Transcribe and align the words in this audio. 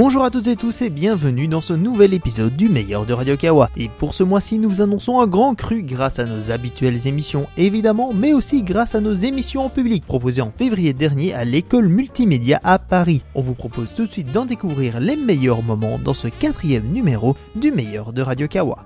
Bonjour 0.00 0.22
à 0.22 0.30
toutes 0.30 0.46
et 0.46 0.54
tous 0.54 0.80
et 0.82 0.90
bienvenue 0.90 1.48
dans 1.48 1.60
ce 1.60 1.72
nouvel 1.72 2.14
épisode 2.14 2.54
du 2.54 2.68
meilleur 2.68 3.04
de 3.04 3.12
Radio 3.12 3.36
Kawa. 3.36 3.68
Et 3.76 3.88
pour 3.98 4.14
ce 4.14 4.22
mois-ci, 4.22 4.60
nous 4.60 4.68
vous 4.68 4.80
annonçons 4.80 5.18
un 5.18 5.26
grand 5.26 5.56
cru 5.56 5.82
grâce 5.82 6.20
à 6.20 6.24
nos 6.24 6.52
habituelles 6.52 7.08
émissions 7.08 7.48
évidemment, 7.56 8.12
mais 8.14 8.32
aussi 8.32 8.62
grâce 8.62 8.94
à 8.94 9.00
nos 9.00 9.14
émissions 9.14 9.64
en 9.64 9.68
public 9.68 10.06
proposées 10.06 10.40
en 10.40 10.52
février 10.56 10.92
dernier 10.92 11.34
à 11.34 11.44
l'école 11.44 11.88
multimédia 11.88 12.60
à 12.62 12.78
Paris. 12.78 13.24
On 13.34 13.40
vous 13.40 13.54
propose 13.54 13.92
tout 13.92 14.06
de 14.06 14.12
suite 14.12 14.32
d'en 14.32 14.44
découvrir 14.44 15.00
les 15.00 15.16
meilleurs 15.16 15.64
moments 15.64 15.98
dans 15.98 16.14
ce 16.14 16.28
quatrième 16.28 16.86
numéro 16.92 17.34
du 17.56 17.72
meilleur 17.72 18.12
de 18.12 18.22
Radio 18.22 18.46
Kawa. 18.46 18.84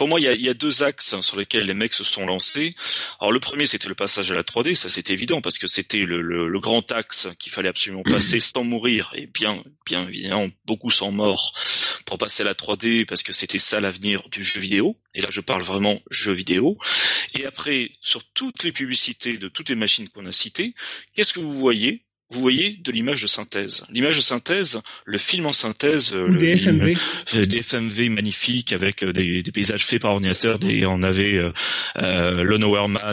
Pour 0.00 0.08
moi, 0.08 0.18
il 0.18 0.22
y, 0.22 0.28
a, 0.28 0.32
il 0.32 0.40
y, 0.40 0.48
a, 0.48 0.54
deux 0.54 0.82
axes 0.82 1.20
sur 1.20 1.36
lesquels 1.36 1.66
les 1.66 1.74
mecs 1.74 1.92
se 1.92 2.04
sont 2.04 2.24
lancés. 2.24 2.74
Alors 3.20 3.32
le 3.32 3.38
premier, 3.38 3.66
c'était 3.66 3.86
le 3.86 3.94
passage 3.94 4.30
à 4.30 4.34
la 4.34 4.42
3D, 4.42 4.74
ça 4.74 4.88
c'était 4.88 5.12
évident 5.12 5.42
parce 5.42 5.58
que 5.58 5.66
c'était 5.66 6.06
le, 6.06 6.22
le, 6.22 6.48
le, 6.48 6.58
grand 6.58 6.90
axe 6.90 7.28
qu'il 7.38 7.52
fallait 7.52 7.68
absolument 7.68 8.02
passer 8.02 8.40
sans 8.40 8.64
mourir 8.64 9.12
et 9.14 9.26
bien, 9.26 9.62
bien 9.84 10.08
évidemment 10.08 10.48
beaucoup 10.64 10.90
sans 10.90 11.12
mort 11.12 11.52
pour 12.06 12.16
passer 12.16 12.44
à 12.44 12.46
la 12.46 12.54
3D 12.54 13.04
parce 13.04 13.22
que 13.22 13.34
c'était 13.34 13.58
ça 13.58 13.78
l'avenir 13.78 14.26
du 14.30 14.42
jeu 14.42 14.58
vidéo. 14.58 14.96
Et 15.14 15.20
là, 15.20 15.28
je 15.30 15.42
parle 15.42 15.60
vraiment 15.60 16.00
jeu 16.10 16.32
vidéo. 16.32 16.78
Et 17.34 17.44
après, 17.44 17.90
sur 18.00 18.24
toutes 18.32 18.64
les 18.64 18.72
publicités 18.72 19.36
de 19.36 19.48
toutes 19.48 19.68
les 19.68 19.74
machines 19.74 20.08
qu'on 20.08 20.24
a 20.24 20.32
citées, 20.32 20.74
qu'est-ce 21.12 21.34
que 21.34 21.40
vous 21.40 21.58
voyez 21.58 22.06
vous 22.30 22.40
voyez 22.40 22.78
de 22.82 22.92
l'image 22.92 23.22
de 23.22 23.26
synthèse. 23.26 23.84
L'image 23.90 24.16
de 24.16 24.20
synthèse, 24.22 24.80
le 25.04 25.18
film 25.18 25.46
en 25.46 25.52
synthèse, 25.52 26.14
Ou 26.14 26.36
des 26.36 26.56
FMV, 26.56 26.96
euh, 27.34 27.46
des 27.46 27.62
FMV 27.62 28.08
magnifiques 28.08 28.72
avec 28.72 29.02
euh, 29.02 29.12
des, 29.12 29.42
des, 29.42 29.52
paysages 29.52 29.84
faits 29.84 30.02
par 30.02 30.12
ordinateur. 30.12 30.58
Des, 30.58 30.86
on 30.86 31.02
avait 31.02 31.34
euh, 31.34 31.52
euh, 31.96 32.42
Lon 32.44 32.60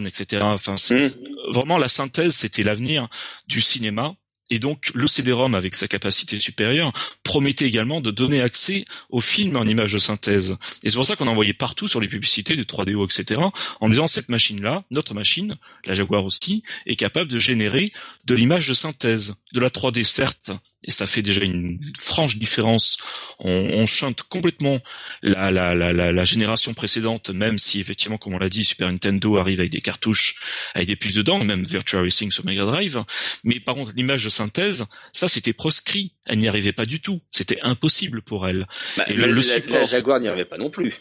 etc. 0.05 0.43
Enfin, 0.43 0.75
mmh. 0.75 1.51
vraiment 1.51 1.77
la 1.77 1.87
synthèse, 1.87 2.35
c'était 2.35 2.63
l'avenir 2.63 3.07
du 3.47 3.61
cinéma 3.61 4.15
et 4.49 4.59
donc 4.59 4.91
le 4.93 5.07
CD-ROM 5.07 5.55
avec 5.55 5.75
sa 5.75 5.87
capacité 5.87 6.39
supérieure 6.39 6.91
promettait 7.23 7.65
également 7.65 8.01
de 8.01 8.11
donner 8.11 8.41
accès 8.41 8.85
au 9.09 9.21
film 9.21 9.57
en 9.57 9.65
image 9.65 9.93
de 9.93 9.99
synthèse. 9.99 10.55
Et 10.83 10.89
c'est 10.89 10.95
pour 10.95 11.05
ça 11.05 11.15
qu'on 11.15 11.27
envoyait 11.27 11.53
partout 11.53 11.87
sur 11.87 11.99
les 11.99 12.07
publicités 12.07 12.55
de 12.55 12.63
3DO, 12.63 13.05
etc. 13.05 13.41
en 13.81 13.89
disant 13.89 14.07
cette 14.07 14.29
machine-là, 14.29 14.83
notre 14.91 15.13
machine, 15.13 15.57
la 15.85 15.93
Jaguar 15.93 16.23
aussi, 16.23 16.63
est 16.85 16.95
capable 16.95 17.29
de 17.29 17.39
générer 17.39 17.91
de 18.25 18.35
l'image 18.35 18.67
de 18.67 18.73
synthèse, 18.73 19.35
de 19.53 19.59
la 19.59 19.69
3D 19.69 20.03
certes, 20.03 20.51
et 20.83 20.91
ça 20.91 21.05
fait 21.05 21.21
déjà 21.21 21.41
une 21.43 21.79
franche 21.97 22.37
différence. 22.37 22.97
On, 23.39 23.51
on 23.51 23.85
chante 23.85 24.23
complètement 24.23 24.79
la, 25.21 25.51
la, 25.51 25.75
la, 25.75 25.91
la, 25.91 26.25
génération 26.25 26.73
précédente, 26.73 27.29
même 27.29 27.59
si 27.59 27.79
effectivement, 27.79 28.17
comme 28.17 28.35
on 28.35 28.37
l'a 28.37 28.49
dit, 28.49 28.63
Super 28.63 28.89
Nintendo 28.89 29.37
arrive 29.37 29.59
avec 29.59 29.71
des 29.71 29.81
cartouches, 29.81 30.35
avec 30.75 30.87
des 30.87 30.95
puces 30.95 31.15
dedans, 31.15 31.43
même 31.43 31.63
Virtual 31.63 32.03
Racing 32.03 32.31
sur 32.31 32.45
Mega 32.45 32.65
Drive. 32.65 33.03
Mais 33.43 33.59
par 33.59 33.75
contre, 33.75 33.91
l'image 33.95 34.29
synthèse, 34.37 34.85
ça 35.13 35.27
c'était 35.27 35.53
proscrit. 35.53 36.13
Elle 36.27 36.39
n'y 36.39 36.47
arrivait 36.47 36.73
pas 36.73 36.85
du 36.85 37.01
tout. 37.01 37.19
C'était 37.29 37.59
impossible 37.61 38.21
pour 38.21 38.47
elle. 38.47 38.67
Bah, 38.97 39.05
et 39.07 39.13
le, 39.13 39.31
le, 39.31 39.41
support... 39.41 39.77
la 39.77 39.83
Jaguar 39.85 40.19
n'y 40.19 40.27
arrivait 40.27 40.45
pas 40.45 40.57
non 40.57 40.69
plus. 40.69 40.93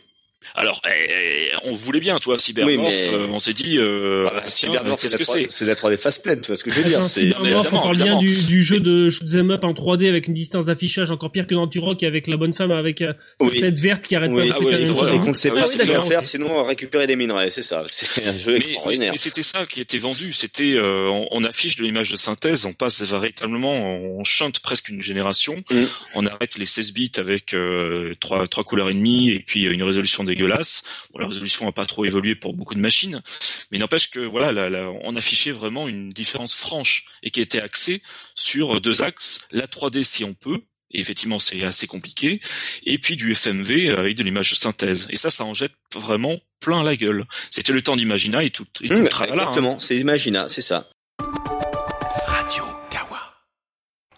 Alors, 0.55 0.81
eh, 0.89 1.51
on 1.65 1.75
voulait 1.75 2.01
bien, 2.01 2.19
toi, 2.19 2.39
Cybermorph, 2.39 2.79
oui, 2.79 3.09
mais... 3.11 3.15
euh, 3.15 3.27
on 3.31 3.39
s'est 3.39 3.53
dit, 3.53 3.79
euh, 3.79 4.23
voilà, 4.23 4.49
Cybermorph, 4.49 5.01
qu'est-ce 5.01 5.17
que 5.17 5.25
c'est 5.25 5.51
C'est 5.51 5.65
la 5.65 5.75
3D 5.75 5.97
face 5.97 6.19
pleine, 6.19 6.41
tu 6.41 6.47
vois 6.49 6.57
ce 6.57 6.65
que 6.65 6.71
je 6.71 6.81
veux 6.81 6.89
dire 6.89 7.03
Cybermorph, 7.03 7.73
on 7.73 7.83
parle 7.83 7.97
bien 7.97 8.19
du, 8.19 8.29
du, 8.29 8.63
jeu 8.63 8.81
de 8.81 9.09
shoot'em 9.11 9.51
up 9.51 9.65
en 9.65 9.73
3D 9.73 10.09
avec 10.09 10.29
une 10.29 10.35
distance 10.35 10.67
d'affichage 10.67 11.11
encore 11.11 11.33
pire 11.33 11.47
que 11.47 11.55
dans 11.55 11.67
Turok 11.67 12.03
avec 12.03 12.27
la 12.27 12.37
bonne 12.37 12.53
femme 12.53 12.71
avec 12.71 13.03
euh, 13.03 13.13
sa 13.41 13.47
oui. 13.47 13.61
tête 13.61 13.79
verte 13.79 14.07
qui 14.07 14.17
arrête 14.17 14.31
oui. 14.31 14.49
pas 14.49 14.59
de 14.59 14.65
ah 14.65 14.67
oui, 14.67 15.15
Et 15.15 15.19
qu'on 15.19 15.31
ne 15.31 15.35
sait 15.35 15.51
pas 15.51 15.67
ce 15.67 15.77
qu'il 15.77 15.87
faut 15.87 16.03
faire, 16.03 16.25
sinon 16.25 16.65
récupérer 16.65 17.07
des 17.07 17.17
minerais, 17.17 17.51
c'est 17.51 17.63
ça. 17.63 17.85
C'est 17.87 18.27
un 18.27 18.37
jeu 18.37 18.53
mais, 18.53 18.59
extraordinaire. 18.59 19.13
Mais 19.13 19.19
c'était 19.19 19.43
ça 19.43 19.67
qui 19.67 19.81
était 19.81 19.99
vendu, 19.99 20.33
c'était, 20.33 20.75
euh, 20.75 21.09
on, 21.09 21.29
on, 21.31 21.45
affiche 21.45 21.77
de 21.77 21.83
l'image 21.83 22.11
de 22.11 22.17
synthèse, 22.17 22.65
on 22.65 22.73
passe 22.73 23.03
véritablement, 23.03 23.73
on 23.73 24.25
chante 24.25 24.61
presque 24.61 24.89
une 24.89 25.03
génération, 25.03 25.63
mm. 25.71 25.85
on 26.15 26.27
arrête 26.27 26.59
les 26.59 26.67
16 26.67 26.93
bits 26.93 27.13
avec 27.17 27.55
euh, 27.55 28.15
trois, 28.21 28.47
trois 28.47 28.65
couleurs 28.65 28.91
et 28.91 28.95
demie 28.95 29.31
et 29.31 29.41
puis 29.41 29.65
une 29.65 29.83
résolution 29.83 30.25
dégueulasse 30.37 30.83
Bon, 31.13 31.21
la 31.21 31.29
résolution 31.29 31.65
n'a 31.65 31.73
pas 31.73 31.87
trop 31.87 32.05
évolué 32.05 32.35
pour 32.35 32.55
beaucoup 32.55 32.75
de 32.75 32.81
machines, 32.81 33.23
mais 33.71 33.79
n'empêche 33.79 34.11
que 34.11 34.21
voilà, 34.21 34.53
la, 34.53 34.91
on 35.03 35.17
affichait 35.17 35.53
vraiment 35.53 35.89
une 35.89 36.13
différence 36.13 36.55
franche 36.55 37.07
et 37.23 37.31
qui 37.31 37.41
était 37.41 37.63
axée 37.63 38.03
sur 38.35 38.81
deux 38.81 39.03
axes 39.03 39.41
la 39.51 39.67
3D 39.67 40.05
si 40.05 40.25
on 40.25 40.35
peut. 40.35 40.61
Et 40.93 41.01
effectivement, 41.01 41.39
c'est 41.39 41.63
assez 41.65 41.87
compliqué. 41.89 42.41
Et 42.85 42.99
puis 42.99 43.17
du 43.17 43.35
FMV 43.35 43.91
avec 43.99 44.17
de 44.17 44.23
l'image 44.23 44.51
de 44.51 44.57
synthèse. 44.57 45.09
Et 45.11 45.17
ça, 45.17 45.31
ça 45.31 45.45
en 45.45 45.53
jette 45.53 45.73
vraiment 45.93 46.39
plein 46.61 46.83
la 46.83 46.97
gueule. 46.97 47.27
C'était 47.51 47.73
le 47.73 47.83
temps 47.83 47.97
d'Imagina 47.97 48.45
et 48.45 48.51
tout. 48.51 48.67
Et 48.83 48.89
tout 48.89 48.95
mmh, 48.95 49.09
tralala, 49.09 49.43
exactement, 49.43 49.75
hein. 49.75 49.79
c'est 49.79 49.97
Imagina, 49.97 50.49
c'est 50.49 50.63
ça. 50.63 50.89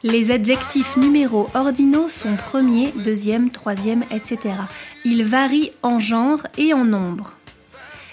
Les 0.04 0.30
adjectifs 0.30 0.96
numéros 0.96 1.48
ordinaux 1.54 2.08
sont 2.08 2.36
premier, 2.36 2.92
deuxième, 2.92 3.50
troisième, 3.50 4.04
etc. 4.12 4.54
Ils 5.04 5.24
varient 5.24 5.72
en 5.82 5.98
genre 5.98 6.46
et 6.56 6.72
en 6.72 6.84
nombre. 6.84 7.36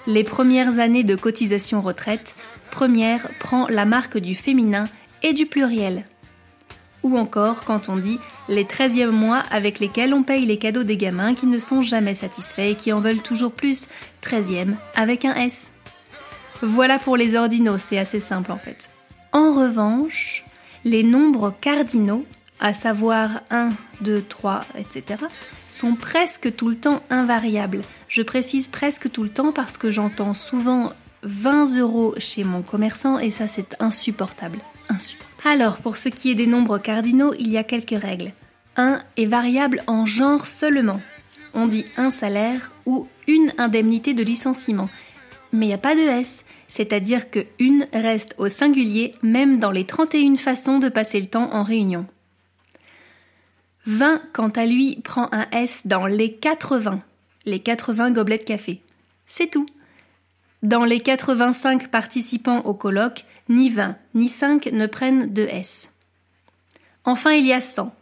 Les 0.07 0.23
premières 0.23 0.79
années 0.79 1.03
de 1.03 1.15
cotisation 1.15 1.81
retraite, 1.81 2.35
première 2.71 3.29
prend 3.39 3.67
la 3.67 3.85
marque 3.85 4.17
du 4.17 4.33
féminin 4.33 4.85
et 5.21 5.33
du 5.33 5.45
pluriel. 5.45 6.05
Ou 7.03 7.19
encore 7.19 7.63
quand 7.63 7.87
on 7.87 7.97
dit 7.97 8.17
les 8.47 8.63
13e 8.63 9.09
mois 9.09 9.43
avec 9.51 9.79
lesquels 9.79 10.15
on 10.15 10.23
paye 10.23 10.47
les 10.47 10.57
cadeaux 10.57 10.83
des 10.83 10.97
gamins 10.97 11.35
qui 11.35 11.45
ne 11.45 11.59
sont 11.59 11.83
jamais 11.83 12.15
satisfaits 12.15 12.71
et 12.71 12.75
qui 12.75 12.93
en 12.93 12.99
veulent 12.99 13.21
toujours 13.21 13.51
plus, 13.51 13.89
13e 14.23 14.73
avec 14.95 15.23
un 15.23 15.35
S. 15.35 15.71
Voilà 16.63 16.97
pour 16.97 17.15
les 17.15 17.35
ordinaux, 17.35 17.77
c'est 17.77 17.99
assez 17.99 18.19
simple 18.19 18.51
en 18.51 18.57
fait. 18.57 18.89
En 19.33 19.51
revanche, 19.51 20.44
les 20.85 21.03
nombres 21.03 21.53
cardinaux, 21.59 22.25
à 22.61 22.71
savoir 22.71 23.41
1, 23.49 23.71
2, 24.01 24.21
3, 24.21 24.63
etc., 24.77 25.25
sont 25.67 25.95
presque 25.95 26.55
tout 26.55 26.69
le 26.69 26.77
temps 26.77 27.01
invariables. 27.09 27.81
Je 28.07 28.21
précise 28.21 28.69
presque 28.69 29.11
tout 29.11 29.23
le 29.23 29.29
temps 29.29 29.51
parce 29.51 29.77
que 29.77 29.91
j'entends 29.91 30.33
souvent 30.33 30.93
20 31.23 31.77
euros 31.79 32.13
chez 32.17 32.43
mon 32.43 32.61
commerçant 32.61 33.19
et 33.19 33.31
ça 33.31 33.47
c'est 33.47 33.75
insupportable. 33.81 34.59
Alors, 35.43 35.77
pour 35.77 35.97
ce 35.97 36.09
qui 36.09 36.31
est 36.31 36.35
des 36.35 36.47
nombres 36.47 36.77
cardinaux, 36.77 37.33
il 37.37 37.49
y 37.49 37.57
a 37.57 37.63
quelques 37.63 38.01
règles. 38.01 38.31
1 38.77 39.01
est 39.17 39.25
variable 39.25 39.83
en 39.87 40.05
genre 40.05 40.47
seulement. 40.47 41.01
On 41.53 41.67
dit 41.67 41.85
un 41.97 42.09
salaire 42.09 42.71
ou 42.85 43.07
une 43.27 43.53
indemnité 43.57 44.13
de 44.13 44.23
licenciement. 44.23 44.89
Mais 45.51 45.65
il 45.65 45.69
n'y 45.69 45.73
a 45.73 45.79
pas 45.79 45.95
de 45.95 46.01
S 46.01 46.45
c'est-à-dire 46.67 47.29
que 47.29 47.45
une 47.59 47.87
reste 47.93 48.35
au 48.37 48.49
singulier 48.49 49.15
même 49.21 49.59
dans 49.59 49.71
les 49.71 49.85
31 49.85 50.37
façons 50.37 50.79
de 50.79 50.89
passer 50.89 51.19
le 51.19 51.27
temps 51.27 51.53
en 51.53 51.63
réunion. 51.63 52.05
20, 53.85 54.21
quant 54.33 54.49
à 54.49 54.65
lui, 54.65 54.99
prend 55.03 55.29
un 55.31 55.47
S 55.51 55.85
dans 55.85 56.07
les 56.07 56.33
80, 56.33 56.99
les 57.45 57.59
80 57.59 58.11
gobelets 58.11 58.39
de 58.39 58.43
café. 58.43 58.81
C'est 59.27 59.51
tout. 59.51 59.67
Dans 60.63 60.85
les 60.85 60.99
85 60.99 61.89
participants 61.89 62.61
au 62.61 62.73
colloque, 62.73 63.25
ni 63.49 63.69
20 63.69 63.95
ni 64.15 64.27
5 64.27 64.67
ne 64.71 64.87
prennent 64.87 65.31
de 65.31 65.43
S. 65.43 65.91
Enfin, 67.03 67.33
il 67.33 67.45
y 67.45 67.53
a 67.53 67.61
100. 67.61 67.93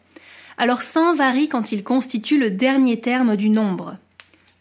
Alors 0.57 0.81
100 0.81 1.16
varie 1.16 1.50
quand 1.50 1.73
il 1.73 1.84
constitue 1.84 2.40
le 2.40 2.52
dernier 2.52 3.02
terme 3.02 3.35
du 3.35 3.50
nombre. 3.50 3.97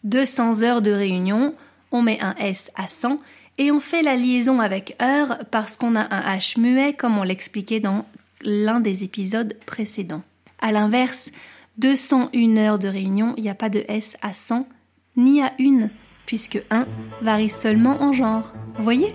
200 0.03 0.63
heures 0.63 0.81
de 0.81 0.91
réunion, 0.91 1.55
on 1.91 2.01
met 2.01 2.19
un 2.21 2.35
S 2.35 2.71
à 2.75 2.87
100 2.87 3.19
et 3.57 3.71
on 3.71 3.79
fait 3.79 4.01
la 4.01 4.15
liaison 4.15 4.59
avec 4.59 4.95
heure 5.01 5.39
parce 5.51 5.77
qu'on 5.77 5.95
a 5.95 6.13
un 6.13 6.37
H 6.37 6.59
muet 6.59 6.93
comme 6.93 7.17
on 7.17 7.23
l'expliquait 7.23 7.79
dans 7.79 8.05
l'un 8.41 8.79
des 8.79 9.03
épisodes 9.03 9.55
précédents. 9.65 10.23
A 10.59 10.71
l'inverse, 10.71 11.31
201 11.77 12.57
heures 12.57 12.79
de 12.79 12.87
réunion, 12.87 13.33
il 13.37 13.43
n'y 13.43 13.49
a 13.49 13.55
pas 13.55 13.69
de 13.69 13.83
S 13.87 14.17
à 14.21 14.33
100 14.33 14.67
ni 15.17 15.41
à 15.41 15.53
1 15.59 15.89
puisque 16.25 16.61
1 16.71 16.87
varie 17.21 17.49
seulement 17.49 18.01
en 18.01 18.13
genre. 18.13 18.53
Voyez? 18.79 19.13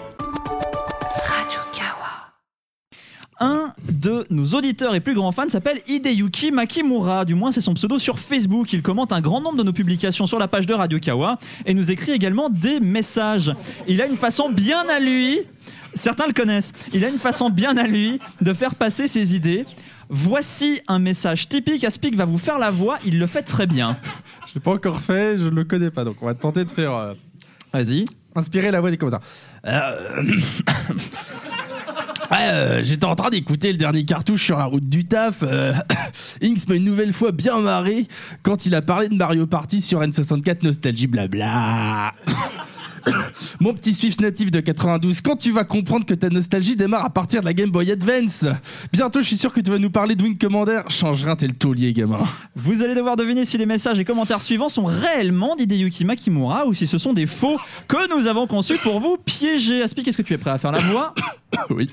De 4.00 4.26
nos 4.30 4.46
auditeurs 4.54 4.94
et 4.94 5.00
plus 5.00 5.14
grands 5.14 5.32
fans 5.32 5.48
s'appelle 5.48 5.80
Hideyuki 5.86 6.50
Makimura, 6.52 7.24
du 7.24 7.34
moins 7.34 7.52
c'est 7.52 7.60
son 7.60 7.74
pseudo 7.74 7.98
sur 7.98 8.18
Facebook. 8.18 8.72
Il 8.72 8.82
commente 8.82 9.12
un 9.12 9.20
grand 9.20 9.40
nombre 9.40 9.56
de 9.58 9.62
nos 9.64 9.72
publications 9.72 10.26
sur 10.26 10.38
la 10.38 10.46
page 10.48 10.66
de 10.66 10.74
Radio 10.74 10.98
Kawa 11.00 11.38
et 11.66 11.74
nous 11.74 11.90
écrit 11.90 12.12
également 12.12 12.48
des 12.50 12.80
messages. 12.80 13.52
Il 13.86 14.00
a 14.00 14.06
une 14.06 14.16
façon 14.16 14.50
bien 14.50 14.88
à 14.88 15.00
lui, 15.00 15.40
certains 15.94 16.26
le 16.26 16.32
connaissent, 16.32 16.72
il 16.92 17.04
a 17.04 17.08
une 17.08 17.18
façon 17.18 17.50
bien 17.50 17.76
à 17.76 17.86
lui 17.86 18.20
de 18.40 18.52
faire 18.54 18.74
passer 18.74 19.08
ses 19.08 19.34
idées. 19.34 19.64
Voici 20.10 20.80
un 20.88 21.00
message 21.00 21.48
typique. 21.48 21.84
Aspic 21.84 22.14
va 22.16 22.24
vous 22.24 22.38
faire 22.38 22.58
la 22.58 22.70
voix, 22.70 22.98
il 23.04 23.18
le 23.18 23.26
fait 23.26 23.42
très 23.42 23.66
bien. 23.66 23.98
Je 24.46 24.54
l'ai 24.54 24.60
pas 24.60 24.70
encore 24.72 25.00
fait, 25.00 25.36
je 25.36 25.44
ne 25.44 25.50
le 25.50 25.64
connais 25.64 25.90
pas, 25.90 26.04
donc 26.04 26.16
on 26.22 26.26
va 26.26 26.34
tenter 26.34 26.64
de 26.64 26.70
faire. 26.70 26.94
euh, 26.96 27.14
Vas-y. 27.74 28.06
inspirer 28.34 28.70
la 28.70 28.80
voix 28.80 28.90
des 28.90 28.96
commentaires. 28.96 29.20
Euh, 29.66 30.22
Ouais, 32.30 32.36
euh, 32.40 32.82
j'étais 32.84 33.06
en 33.06 33.16
train 33.16 33.30
d'écouter 33.30 33.72
le 33.72 33.78
dernier 33.78 34.04
cartouche 34.04 34.44
sur 34.44 34.58
la 34.58 34.66
route 34.66 34.86
du 34.86 35.04
taf. 35.04 35.38
Euh, 35.42 35.72
Inks 36.42 36.68
m'a 36.68 36.74
une 36.74 36.84
nouvelle 36.84 37.14
fois 37.14 37.32
bien 37.32 37.58
marré 37.60 38.06
quand 38.42 38.66
il 38.66 38.74
a 38.74 38.82
parlé 38.82 39.08
de 39.08 39.14
Mario 39.14 39.46
Party 39.46 39.80
sur 39.80 40.02
N64 40.02 40.62
Nostalgie 40.62 41.06
blabla. 41.06 42.12
Mon 43.60 43.74
petit 43.74 43.94
Swift 43.94 44.20
natif 44.20 44.50
de 44.50 44.60
92, 44.60 45.20
quand 45.20 45.36
tu 45.36 45.50
vas 45.50 45.64
comprendre 45.64 46.06
que 46.06 46.14
ta 46.14 46.28
nostalgie 46.28 46.76
démarre 46.76 47.04
à 47.04 47.10
partir 47.10 47.40
de 47.40 47.46
la 47.46 47.52
Game 47.52 47.70
Boy 47.70 47.90
Advance 47.90 48.46
Bientôt, 48.92 49.20
je 49.20 49.26
suis 49.26 49.36
sûr 49.36 49.52
que 49.52 49.60
tu 49.60 49.70
vas 49.70 49.78
nous 49.78 49.90
parler 49.90 50.14
de 50.14 50.22
Wing 50.22 50.38
Commander. 50.38 50.80
Change 50.88 51.24
rien, 51.24 51.36
t'es 51.36 51.46
le 51.46 51.54
taulier, 51.54 51.92
gamin? 51.92 52.20
Vous 52.56 52.82
allez 52.82 52.94
devoir 52.94 53.16
deviner 53.16 53.44
si 53.44 53.58
les 53.58 53.66
messages 53.66 53.98
et 53.98 54.04
commentaires 54.04 54.42
suivants 54.42 54.68
sont 54.68 54.84
réellement 54.84 55.56
d'Hideyuki 55.56 56.04
Makimura 56.04 56.66
ou 56.66 56.74
si 56.74 56.86
ce 56.86 56.98
sont 56.98 57.12
des 57.12 57.26
faux 57.26 57.58
que 57.86 58.08
nous 58.14 58.26
avons 58.26 58.46
conçus 58.46 58.78
pour 58.78 59.00
vous 59.00 59.16
piéger. 59.16 59.82
Aspic, 59.82 60.08
est-ce 60.08 60.18
que 60.18 60.22
tu 60.22 60.34
es 60.34 60.38
prêt 60.38 60.50
à 60.50 60.58
faire 60.58 60.72
la 60.72 60.80
voix? 60.80 61.14
Oui. 61.70 61.88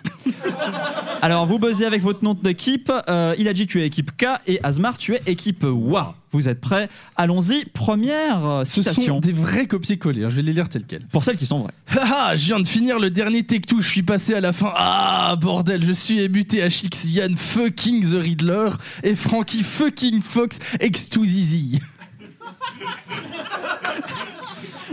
Alors, 1.22 1.46
vous 1.46 1.60
buzzez 1.60 1.86
avec 1.86 2.02
votre 2.02 2.24
nom 2.24 2.34
d'équipe. 2.34 2.92
Euh, 3.10 3.36
Iladji, 3.38 3.68
tu 3.68 3.82
es 3.82 3.88
équipe 3.88 4.12
K 4.18 4.26
et 4.48 4.60
Asmar, 4.64 4.98
tu 4.98 5.16
es 5.16 5.22
équipe 5.28 5.64
WA. 5.64 6.14
Vous 6.36 6.50
êtes 6.50 6.60
prêts? 6.60 6.90
Allons-y. 7.16 7.64
Première 7.64 8.46
euh, 8.46 8.66
Ce 8.66 8.84
citation. 8.84 9.16
sont 9.16 9.20
des 9.22 9.32
vrais 9.32 9.68
copier-coller, 9.68 10.24
je 10.24 10.36
vais 10.36 10.42
les 10.42 10.52
lire 10.52 10.68
tels 10.68 10.84
quels. 10.84 11.06
Pour 11.08 11.24
celles 11.24 11.38
qui 11.38 11.46
sont 11.46 11.60
vraies. 11.60 11.72
Ah, 12.18 12.36
je 12.36 12.46
viens 12.46 12.60
de 12.60 12.68
finir 12.68 13.00
le 13.00 13.10
dernier 13.10 13.42
Tech2, 13.42 13.80
je 13.80 13.88
suis 13.88 14.04
passé 14.04 14.34
à 14.34 14.42
la 14.42 14.52
fin. 14.52 14.74
Ah, 14.76 15.38
bordel, 15.40 15.84
je 15.84 15.94
suis 15.94 16.20
ébuté 16.20 16.62
à 16.62 16.70
Chix 16.70 17.06
Yann 17.06 17.38
fucking 17.38 18.04
The 18.12 18.22
Riddler 18.22 18.70
et 19.04 19.16
Frankie 19.16 19.64
fucking 19.64 20.22
Fox 20.22 20.60
ex 20.82 21.10
to 21.10 21.24
Zizi. 21.24 21.80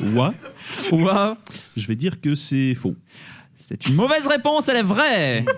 Ouah, 0.15 0.35
WA. 0.91 1.37
je 1.77 1.87
vais 1.89 1.97
dire 1.97 2.21
que 2.21 2.35
c'est 2.37 2.75
faux. 2.75 2.95
C'est 3.57 3.89
une 3.89 3.95
mauvaise 3.97 4.27
réponse, 4.29 4.69
elle 4.69 4.77
est 4.77 4.83
vraie. 4.83 5.45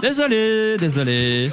Désolé, 0.00 0.76
désolé. 0.78 1.50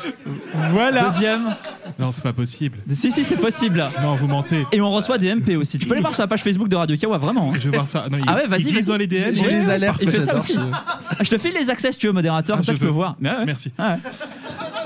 Voilà. 0.71 1.09
Deuxième. 1.09 1.55
Non, 1.99 2.11
c'est 2.11 2.23
pas 2.23 2.33
possible. 2.33 2.79
Si, 2.93 3.11
si, 3.11 3.23
c'est 3.23 3.37
possible. 3.37 3.83
Non, 4.01 4.15
vous 4.15 4.27
mentez. 4.27 4.65
Et 4.71 4.81
on 4.81 4.91
reçoit 4.91 5.17
des 5.17 5.33
MP 5.33 5.55
aussi. 5.55 5.79
Tu 5.79 5.87
peux 5.87 5.93
aller 5.93 6.01
voir 6.01 6.13
sur 6.13 6.23
la 6.23 6.27
page 6.27 6.43
Facebook 6.43 6.67
de 6.69 6.75
Radio 6.75 6.97
Kawa, 6.97 7.17
vraiment. 7.17 7.49
hein. 7.51 7.57
Je 7.59 7.69
vais 7.69 7.75
voir 7.77 7.87
ça. 7.87 8.05
Non, 8.11 8.17
il- 8.17 8.23
Ah 8.27 8.35
ouais, 8.35 8.47
vas-y, 8.47 8.61
il 8.63 8.71
glisse 8.73 8.87
vas-y. 8.87 8.87
dans 8.87 8.97
les 8.97 9.07
DM. 9.07 9.33
J'ai 9.35 9.49
les 9.49 9.69
alertes, 9.69 9.99
Il 10.01 10.09
fait 10.11 10.19
ça 10.19 10.25
j'adore. 10.27 10.41
aussi. 10.41 10.57
Ah, 10.73 11.15
Je 11.21 11.29
te 11.29 11.37
file 11.37 11.53
les 11.53 11.69
accès 11.69 11.91
si 11.91 11.97
tu 11.99 12.07
veux, 12.07 12.13
modérateur, 12.13 12.55
Ah, 12.55 12.57
comme 12.57 12.65
ça 12.65 12.71
je 12.73 12.77
tu 12.77 12.81
peux 12.81 12.87
veux. 12.87 12.91
voir. 12.91 13.15
Mais 13.19 13.29
ouais. 13.29 13.45
Merci. 13.45 13.71
Ah 13.77 13.93
ouais. 13.93 14.11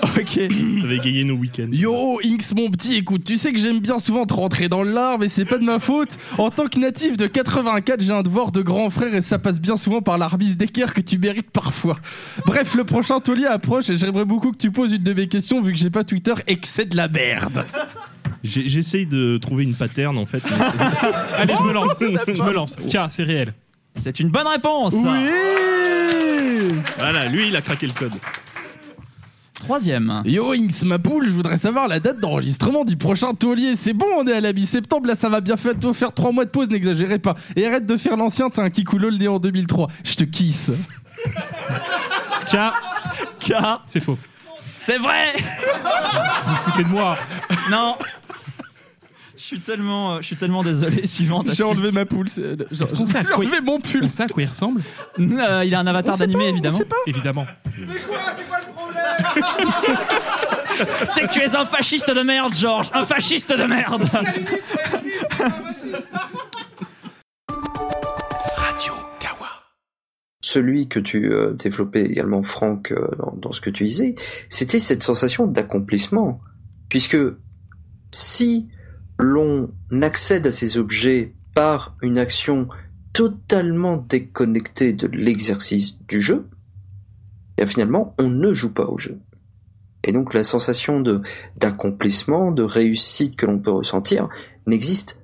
Ok. 0.17 0.39
Ça 0.81 0.87
va 0.87 0.93
égayer 0.93 1.23
nos 1.23 1.35
week-ends. 1.35 1.69
Yo, 1.71 2.19
Inks, 2.25 2.53
mon 2.55 2.69
petit, 2.69 2.95
écoute, 2.97 3.23
tu 3.23 3.37
sais 3.37 3.51
que 3.53 3.59
j'aime 3.59 3.79
bien 3.79 3.99
souvent 3.99 4.25
te 4.25 4.33
rentrer 4.33 4.67
dans 4.67 4.83
l'art, 4.83 5.19
mais 5.19 5.27
c'est 5.29 5.45
pas 5.45 5.57
de 5.57 5.63
ma 5.63 5.79
faute. 5.79 6.17
En 6.37 6.49
tant 6.49 6.67
que 6.67 6.79
natif 6.79 7.17
de 7.17 7.27
84, 7.27 8.01
j'ai 8.01 8.11
un 8.13 8.23
devoir 8.23 8.51
de 8.51 8.61
grand 8.61 8.89
frère 8.89 9.13
et 9.13 9.21
ça 9.21 9.37
passe 9.39 9.59
bien 9.61 9.75
souvent 9.77 10.01
par 10.01 10.17
l'arbitre 10.17 10.57
d'équerre 10.57 10.93
que 10.93 11.01
tu 11.01 11.17
mérites 11.17 11.51
parfois. 11.51 11.97
Bref, 12.45 12.73
le 12.75 12.83
prochain 12.83 13.19
taulier 13.19 13.45
approche 13.45 13.89
et 13.89 13.97
j'aimerais 13.97 14.25
beaucoup 14.25 14.51
que 14.51 14.57
tu 14.57 14.71
poses 14.71 14.91
une 14.91 15.03
de 15.03 15.13
mes 15.13 15.27
questions 15.27 15.61
vu 15.61 15.71
que 15.73 15.79
j'ai 15.79 15.89
pas 15.91 16.03
Twitter 16.03 16.33
et 16.47 16.57
que 16.57 16.67
c'est 16.67 16.85
de 16.85 16.97
la 16.97 17.07
merde. 17.07 17.65
J'essaye 18.43 19.05
de 19.05 19.37
trouver 19.37 19.63
une 19.65 19.75
pattern 19.75 20.17
en 20.17 20.25
fait. 20.25 20.41
mais 20.49 20.57
c'est- 20.57 21.41
Allez, 21.41 21.53
je 21.57 21.63
me 21.63 21.73
lance. 21.73 21.89
je 21.99 22.43
me 22.43 22.53
lance. 22.53 22.75
K, 22.75 22.97
c'est 23.09 23.23
réel. 23.23 23.53
C'est 23.95 24.19
une 24.19 24.29
bonne 24.29 24.47
réponse. 24.47 24.95
voilà, 26.97 27.25
lui 27.27 27.47
il 27.47 27.55
a 27.55 27.61
craqué 27.61 27.87
le 27.87 27.93
code. 27.93 28.13
Troisième. 29.67 30.21
Yo, 30.25 30.53
Inks, 30.53 30.83
ma 30.85 30.97
poule, 30.97 31.25
je 31.25 31.31
voudrais 31.31 31.57
savoir 31.57 31.89
la 31.89 31.99
date 31.99 32.21
d'enregistrement 32.21 32.85
du 32.85 32.95
prochain 32.95 33.33
taulier. 33.33 33.75
C'est 33.75 33.91
bon, 33.91 34.05
on 34.17 34.25
est 34.25 34.31
à 34.31 34.39
la 34.39 34.53
mi-septembre, 34.53 35.07
là 35.07 35.15
ça 35.15 35.27
va 35.27 35.41
bien 35.41 35.57
faire, 35.57 35.73
faire 35.93 36.13
3 36.13 36.31
mois 36.31 36.45
de 36.45 36.49
pause, 36.49 36.69
n'exagérez 36.69 37.19
pas. 37.19 37.35
Et 37.57 37.65
arrête 37.67 37.85
de 37.85 37.97
faire 37.97 38.15
l'ancien, 38.15 38.49
t'es 38.49 38.61
un 38.61 38.69
Kikulo 38.69 39.11
né 39.11 39.27
en 39.27 39.39
2003. 39.39 39.89
Je 40.05 40.15
te 40.15 40.23
kiss. 40.23 40.71
K, 42.49 42.55
K. 43.41 43.53
c'est 43.87 44.01
faux. 44.01 44.17
C'est 44.61 44.97
vrai. 44.99 45.33
Vous 45.35 46.55
foutez 46.71 46.83
de 46.85 46.89
moi. 46.89 47.17
Non. 47.69 47.95
Je 49.35 49.43
suis 49.43 49.59
tellement, 49.59 50.13
euh, 50.13 50.17
je 50.21 50.25
suis 50.27 50.35
tellement 50.35 50.63
désolé. 50.63 51.05
Suivante. 51.07 51.49
J'ai 51.53 51.63
enlevé 51.63 51.91
ma 51.91 52.05
poule. 52.05 52.27
c'est- 52.27 52.57
J'ai 52.71 52.85
quoi 53.25 53.37
enlevé 53.37 53.61
mon 53.61 53.79
pull. 53.79 54.01
On 54.03 54.09
sait 54.09 54.23
à 54.23 54.27
quoi 54.27 54.43
il 54.43 54.47
ressemble 54.49 54.81
Euh, 55.19 55.63
il 55.65 55.73
a 55.75 55.79
un 55.79 55.87
avatar 55.87 56.15
On 56.15 56.17
sait 56.17 56.25
d'animé 56.27 56.43
pas, 56.45 56.49
on 56.49 56.53
évidemment. 56.53 56.77
sait 56.77 56.85
pas. 56.85 56.95
C'est 61.05 61.21
que 61.21 61.33
tu 61.33 61.39
es 61.39 61.55
un 61.55 61.65
fasciste 61.65 62.13
de 62.13 62.21
merde, 62.21 62.53
Georges. 62.53 62.89
Un 62.93 63.05
fasciste 63.05 63.51
de 63.51 63.63
merde. 63.63 64.07
celui 70.57 70.87
que 70.87 70.99
tu 70.99 71.31
euh, 71.31 71.53
développais 71.53 72.03
également, 72.03 72.41
Franck, 72.41 72.91
euh, 72.91 73.09
dans, 73.19 73.35
dans 73.35 73.51
ce 73.51 73.61
que 73.61 73.69
tu 73.69 73.83
disais, 73.83 74.15
c'était 74.49 74.79
cette 74.79 75.03
sensation 75.03 75.45
d'accomplissement. 75.45 76.39
Puisque 76.89 77.17
si 78.11 78.67
l'on 79.19 79.69
accède 80.01 80.47
à 80.47 80.51
ces 80.51 80.77
objets 80.77 81.35
par 81.53 81.95
une 82.01 82.17
action 82.17 82.67
totalement 83.13 83.97
déconnectée 83.97 84.93
de 84.93 85.07
l'exercice 85.07 85.99
du 86.07 86.21
jeu, 86.21 86.47
et 87.57 87.65
finalement, 87.67 88.15
on 88.19 88.29
ne 88.29 88.53
joue 88.53 88.73
pas 88.73 88.85
au 88.87 88.97
jeu. 88.97 89.17
Et 90.03 90.11
donc 90.11 90.33
la 90.33 90.43
sensation 90.43 91.01
de 91.01 91.21
d'accomplissement, 91.59 92.51
de 92.51 92.63
réussite 92.63 93.35
que 93.35 93.45
l'on 93.45 93.59
peut 93.59 93.71
ressentir 93.71 94.29
n'existe 94.65 95.19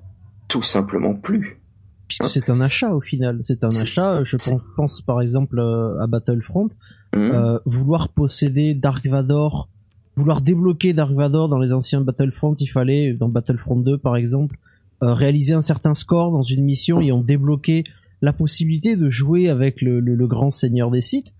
tout 0.47 0.61
simplement 0.61 1.13
plus. 1.15 1.59
Puisque 2.07 2.25
c'est 2.25 2.49
un 2.49 2.59
achat 2.59 2.93
au 2.93 3.01
final. 3.01 3.41
C'est 3.43 3.63
un 3.63 3.69
achat. 3.69 4.23
Je 4.23 4.35
pense, 4.35 4.61
pense 4.75 5.01
par 5.01 5.21
exemple 5.21 5.59
euh, 5.59 5.99
à 6.01 6.07
Battlefront. 6.07 6.67
Hum. 7.15 7.21
Euh, 7.31 7.59
vouloir 7.65 8.09
posséder 8.09 8.73
Dark 8.73 9.05
Vador, 9.05 9.69
vouloir 10.15 10.41
débloquer 10.41 10.93
Dark 10.93 11.11
Vador 11.13 11.47
dans 11.49 11.59
les 11.59 11.71
anciens 11.71 12.01
Battlefront, 12.01 12.55
il 12.55 12.67
fallait, 12.67 13.13
dans 13.13 13.29
Battlefront 13.29 13.77
2 13.77 13.97
par 13.99 14.15
exemple, 14.15 14.57
euh, 15.01 15.13
réaliser 15.13 15.53
un 15.53 15.61
certain 15.61 15.93
score 15.93 16.31
dans 16.31 16.41
une 16.43 16.63
mission 16.65 16.99
et 17.01 17.11
on 17.11 17.21
débloquait 17.21 17.83
la 18.21 18.33
possibilité 18.33 18.95
de 18.95 19.09
jouer 19.09 19.49
avec 19.49 19.81
le, 19.81 19.99
le- 19.99 20.15
le 20.15 20.27
grand 20.27 20.49
seigneur 20.49 20.89
des 20.91 21.01
sites. 21.01 21.33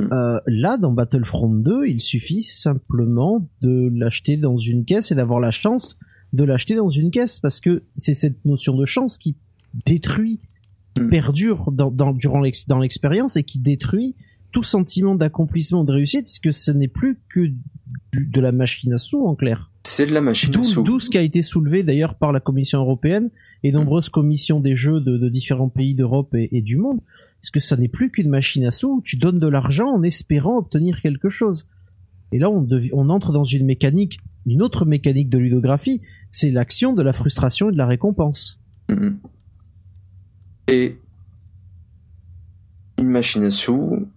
Euh, 0.00 0.40
là, 0.46 0.76
dans 0.76 0.92
Battlefront 0.92 1.48
2, 1.54 1.86
il 1.86 2.00
suffit 2.00 2.42
simplement 2.42 3.48
de 3.62 3.90
l'acheter 3.94 4.36
dans 4.36 4.56
une 4.58 4.84
caisse 4.84 5.12
et 5.12 5.14
d'avoir 5.14 5.40
la 5.40 5.50
chance 5.50 5.98
de 6.32 6.42
l'acheter 6.44 6.74
dans 6.74 6.88
une 6.88 7.10
caisse 7.10 7.38
parce 7.38 7.60
que 7.60 7.84
c'est 7.96 8.14
cette 8.14 8.44
notion 8.44 8.76
de 8.76 8.84
chance 8.84 9.18
qui 9.18 9.36
détruit, 9.86 10.40
Mm. 10.96 11.08
perdure 11.10 11.72
dans, 11.72 11.90
dans, 11.90 12.12
durant 12.12 12.40
l'expérience 12.40 13.36
et 13.36 13.42
qui 13.42 13.58
détruit 13.58 14.14
tout 14.52 14.62
sentiment 14.62 15.16
d'accomplissement, 15.16 15.82
de 15.82 15.90
réussite, 15.92 16.26
puisque 16.26 16.54
ce 16.54 16.70
n'est 16.70 16.86
plus 16.86 17.18
que 17.28 17.46
du- 18.12 18.26
de 18.32 18.40
la 18.40 18.52
machine 18.52 18.92
à 18.92 18.98
sous 18.98 19.26
en 19.26 19.34
clair. 19.34 19.72
C'est 19.82 20.06
de 20.06 20.12
la 20.12 20.20
machine 20.20 20.54
à 20.56 20.62
sous. 20.62 20.82
d'où 20.84 21.00
ce 21.00 21.10
qui 21.10 21.18
a 21.18 21.22
été 21.22 21.42
soulevé 21.42 21.82
d'ailleurs 21.82 22.14
par 22.14 22.30
la 22.30 22.38
Commission 22.38 22.78
européenne 22.78 23.30
et 23.64 23.72
nombreuses 23.72 24.08
commissions 24.08 24.60
des 24.60 24.76
jeux 24.76 25.00
de, 25.00 25.18
de 25.18 25.28
différents 25.28 25.68
pays 25.68 25.96
d'Europe 25.96 26.32
et, 26.36 26.48
et 26.56 26.62
du 26.62 26.76
monde, 26.76 27.00
parce 27.44 27.50
que 27.50 27.60
ça 27.60 27.76
n'est 27.76 27.88
plus 27.88 28.10
qu'une 28.10 28.30
machine 28.30 28.64
à 28.64 28.72
sous 28.72 28.88
où 28.88 29.02
tu 29.02 29.18
donnes 29.18 29.38
de 29.38 29.46
l'argent 29.46 29.90
en 29.90 30.02
espérant 30.02 30.56
obtenir 30.56 31.02
quelque 31.02 31.28
chose? 31.28 31.66
Et 32.32 32.38
là, 32.38 32.48
on, 32.48 32.66
on 32.94 33.10
entre 33.10 33.32
dans 33.32 33.44
une 33.44 33.66
mécanique, 33.66 34.18
une 34.46 34.62
autre 34.62 34.86
mécanique 34.86 35.28
de 35.28 35.36
ludographie, 35.36 36.00
c'est 36.30 36.50
l'action 36.50 36.94
de 36.94 37.02
la 37.02 37.12
frustration 37.12 37.68
et 37.68 37.72
de 37.72 37.76
la 37.76 37.86
récompense. 37.86 38.62
Mhm. 38.88 39.18
Et 40.68 40.98
une 42.96 43.08
machine 43.08 43.42
à 43.42 43.50
sous, 43.50 44.08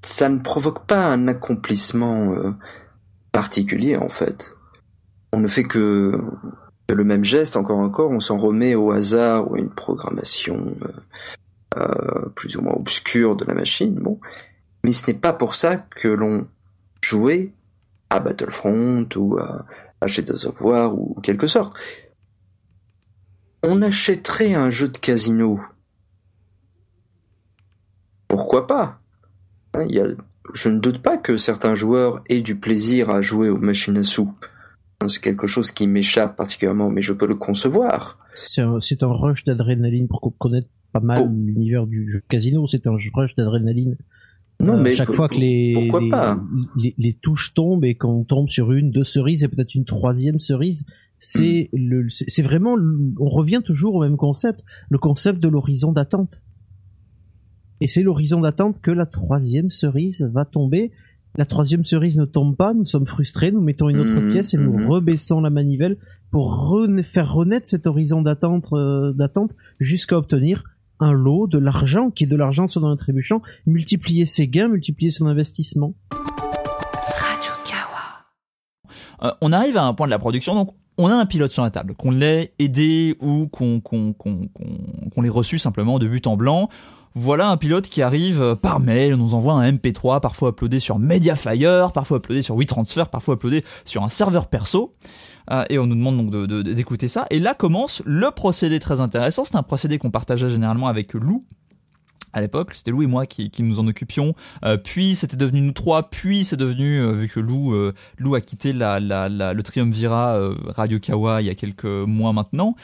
ça 0.00 0.30
ne 0.30 0.38
provoque 0.38 0.86
pas 0.86 1.12
un 1.12 1.28
accomplissement 1.28 2.32
euh, 2.32 2.52
particulier 3.32 3.98
en 3.98 4.08
fait. 4.08 4.56
On 5.34 5.40
ne 5.40 5.48
fait 5.48 5.64
que, 5.64 6.18
le 6.88 7.04
même 7.04 7.24
geste, 7.24 7.56
encore 7.56 7.78
encore, 7.78 8.10
on 8.10 8.20
s'en 8.20 8.38
remet 8.38 8.74
au 8.74 8.90
hasard 8.92 9.50
ou 9.50 9.54
à 9.54 9.58
une 9.58 9.70
programmation 9.70 10.74
euh, 10.82 11.78
euh, 11.78 12.28
plus 12.34 12.56
ou 12.56 12.62
moins 12.62 12.74
obscure 12.74 13.36
de 13.36 13.44
la 13.44 13.54
machine. 13.54 13.94
Bon, 13.94 14.20
mais 14.82 14.92
ce 14.92 15.06
n'est 15.10 15.16
pas 15.18 15.32
pour 15.32 15.54
ça 15.54 15.76
que 15.78 16.08
l'on 16.08 16.46
jouait 17.02 17.52
à 18.10 18.20
Battlefront 18.20 19.08
ou 19.16 19.38
à, 19.38 19.64
à 20.00 20.06
Shadows 20.06 20.46
of 20.46 20.60
War 20.60 20.94
ou 20.94 21.18
quelque 21.22 21.46
sorte 21.46 21.74
on 23.66 23.80
achèterait 23.80 24.52
un 24.52 24.68
jeu 24.68 24.88
de 24.88 24.98
casino. 24.98 25.58
Pourquoi 28.28 28.66
pas? 28.66 29.00
Hein, 29.74 29.84
il 29.88 29.94
y 29.94 30.00
a- 30.00 30.08
Je 30.52 30.68
ne 30.68 30.78
doute 30.78 31.00
pas 31.00 31.16
que 31.16 31.38
certains 31.38 31.74
joueurs 31.74 32.22
aient 32.28 32.42
du 32.42 32.56
plaisir 32.56 33.08
à 33.08 33.22
jouer 33.22 33.48
aux 33.48 33.56
machines 33.56 33.96
à 33.96 34.04
sous. 34.04 34.34
C'est 35.08 35.20
quelque 35.20 35.46
chose 35.46 35.70
qui 35.70 35.86
m'échappe 35.86 36.36
particulièrement, 36.36 36.90
mais 36.90 37.02
je 37.02 37.12
peux 37.12 37.26
le 37.26 37.34
concevoir. 37.34 38.18
C'est 38.34 38.62
un, 38.62 38.78
rush 39.12 39.44
d'adrénaline 39.44 40.08
pour 40.08 40.20
connaître 40.38 40.68
pas 40.92 41.00
mal 41.00 41.26
Oh. 41.28 41.32
l'univers 41.32 41.86
du 41.86 42.08
jeu 42.08 42.20
casino. 42.28 42.66
C'est 42.66 42.86
un 42.86 42.96
rush 43.14 43.34
d'adrénaline. 43.36 43.96
Non, 44.60 44.74
Euh, 44.78 44.82
mais 44.82 44.94
chaque 44.94 45.12
fois 45.12 45.28
que 45.28 45.34
les, 45.34 45.90
les, 46.00 46.08
pas? 46.08 46.40
les, 46.76 46.94
les 46.96 47.12
touches 47.14 47.54
tombent 47.54 47.84
et 47.84 47.96
qu'on 47.96 48.24
tombe 48.24 48.48
sur 48.48 48.70
une, 48.72 48.90
deux 48.92 49.02
cerises 49.04 49.42
et 49.44 49.48
peut-être 49.48 49.74
une 49.74 49.84
troisième 49.84 50.38
cerise, 50.38 50.86
c'est 51.18 51.70
Hmm. 51.72 51.76
le, 51.76 52.06
c'est 52.10 52.42
vraiment, 52.42 52.76
on 53.18 53.28
revient 53.28 53.62
toujours 53.64 53.96
au 53.96 54.02
même 54.02 54.16
concept, 54.16 54.62
le 54.90 54.98
concept 54.98 55.40
de 55.40 55.48
l'horizon 55.48 55.90
d'attente. 55.92 56.40
Et 57.80 57.86
c'est 57.88 58.02
l'horizon 58.02 58.40
d'attente 58.40 58.80
que 58.80 58.90
la 58.92 59.06
troisième 59.06 59.70
cerise 59.70 60.30
va 60.32 60.44
tomber 60.44 60.92
la 61.36 61.46
troisième 61.46 61.84
cerise 61.84 62.16
ne 62.16 62.24
tombe 62.24 62.54
pas, 62.56 62.74
nous 62.74 62.84
sommes 62.84 63.06
frustrés, 63.06 63.50
nous 63.50 63.60
mettons 63.60 63.88
une 63.88 63.98
autre 63.98 64.20
Mhm, 64.20 64.30
pièce 64.32 64.54
et 64.54 64.58
nous 64.58 64.78
mhm. 64.78 64.88
rebaissons 64.88 65.40
la 65.40 65.50
manivelle 65.50 65.96
pour 66.30 66.76
faire 67.04 67.32
renaître 67.32 67.68
cet 67.68 67.86
horizon 67.86 68.22
d'attente, 68.22 68.66
euh, 68.72 69.12
d'attente 69.12 69.50
jusqu'à 69.80 70.16
obtenir 70.16 70.64
un 71.00 71.12
lot, 71.12 71.46
de 71.48 71.58
l'argent, 71.58 72.10
qui 72.10 72.24
est 72.24 72.26
de 72.28 72.36
l'argent 72.36 72.68
sur 72.68 72.84
un 72.86 72.96
trébuchant, 72.96 73.42
multiplier 73.66 74.26
ses 74.26 74.46
gains, 74.46 74.68
multiplier 74.68 75.10
son 75.10 75.26
investissement. 75.26 75.94
Euh, 79.22 79.30
on 79.40 79.52
arrive 79.52 79.76
à 79.76 79.84
un 79.84 79.94
point 79.94 80.06
de 80.06 80.10
la 80.10 80.18
production, 80.18 80.54
donc 80.54 80.70
on 80.98 81.06
a 81.08 81.14
un 81.14 81.26
pilote 81.26 81.50
sur 81.50 81.62
la 81.62 81.70
table, 81.70 81.94
qu'on 81.94 82.10
l'ait 82.10 82.52
aidé 82.58 83.16
ou 83.20 83.48
qu'on 83.48 83.80
qu'on 83.80 84.12
qu'on 84.12 84.48
qu'on- 84.48 85.08
qu'on 85.14 85.22
l'ait 85.22 85.28
reçu 85.28 85.58
simplement 85.58 85.98
de 85.98 86.06
but 86.08 86.26
en 86.26 86.36
blanc. 86.36 86.68
Voilà 87.16 87.48
un 87.48 87.56
pilote 87.56 87.88
qui 87.88 88.02
arrive 88.02 88.42
euh, 88.42 88.54
par 88.56 88.80
mail, 88.80 89.14
nous 89.14 89.34
envoie 89.34 89.52
un 89.52 89.70
MP3, 89.70 90.20
parfois 90.20 90.48
uploadé 90.48 90.80
sur 90.80 90.98
Mediafire, 90.98 91.92
parfois 91.92 92.16
uploadé 92.16 92.42
sur 92.42 92.56
WeTransfer, 92.56 93.04
parfois 93.08 93.34
uploadé 93.34 93.64
sur 93.84 94.02
un 94.02 94.08
serveur 94.08 94.48
perso. 94.48 94.96
Euh, 95.52 95.64
et 95.70 95.78
on 95.78 95.86
nous 95.86 95.94
demande 95.94 96.16
donc 96.16 96.64
d'écouter 96.64 97.06
ça. 97.06 97.26
Et 97.30 97.38
là 97.38 97.54
commence 97.54 98.02
le 98.04 98.32
procédé 98.32 98.80
très 98.80 99.00
intéressant. 99.00 99.44
C'est 99.44 99.54
un 99.54 99.62
procédé 99.62 99.98
qu'on 99.98 100.10
partageait 100.10 100.50
généralement 100.50 100.88
avec 100.88 101.14
Lou, 101.14 101.44
à 102.34 102.40
l'époque, 102.42 102.74
c'était 102.74 102.90
Lou 102.90 103.02
et 103.02 103.06
moi 103.06 103.24
qui, 103.24 103.48
qui 103.50 103.62
nous 103.62 103.80
en 103.80 103.86
occupions. 103.86 104.34
Euh, 104.64 104.76
puis 104.76 105.14
c'était 105.14 105.36
devenu 105.38 105.62
nous 105.62 105.72
trois. 105.72 106.10
Puis 106.10 106.44
c'est 106.44 106.56
devenu, 106.58 107.00
euh, 107.00 107.12
vu 107.12 107.28
que 107.28 107.40
Lou, 107.40 107.72
euh, 107.72 107.94
Lou 108.18 108.34
a 108.34 108.42
quitté 108.42 108.72
la, 108.74 109.00
la, 109.00 109.30
la- 109.30 109.54
le 109.54 109.62
Triumvirat 109.62 110.38
Radio 110.74 110.98
Kawa 111.00 111.40
il 111.40 111.46
y 111.46 111.50
a 111.50 111.54
quelques 111.54 111.84
mois 111.84 112.32
maintenant, 112.34 112.74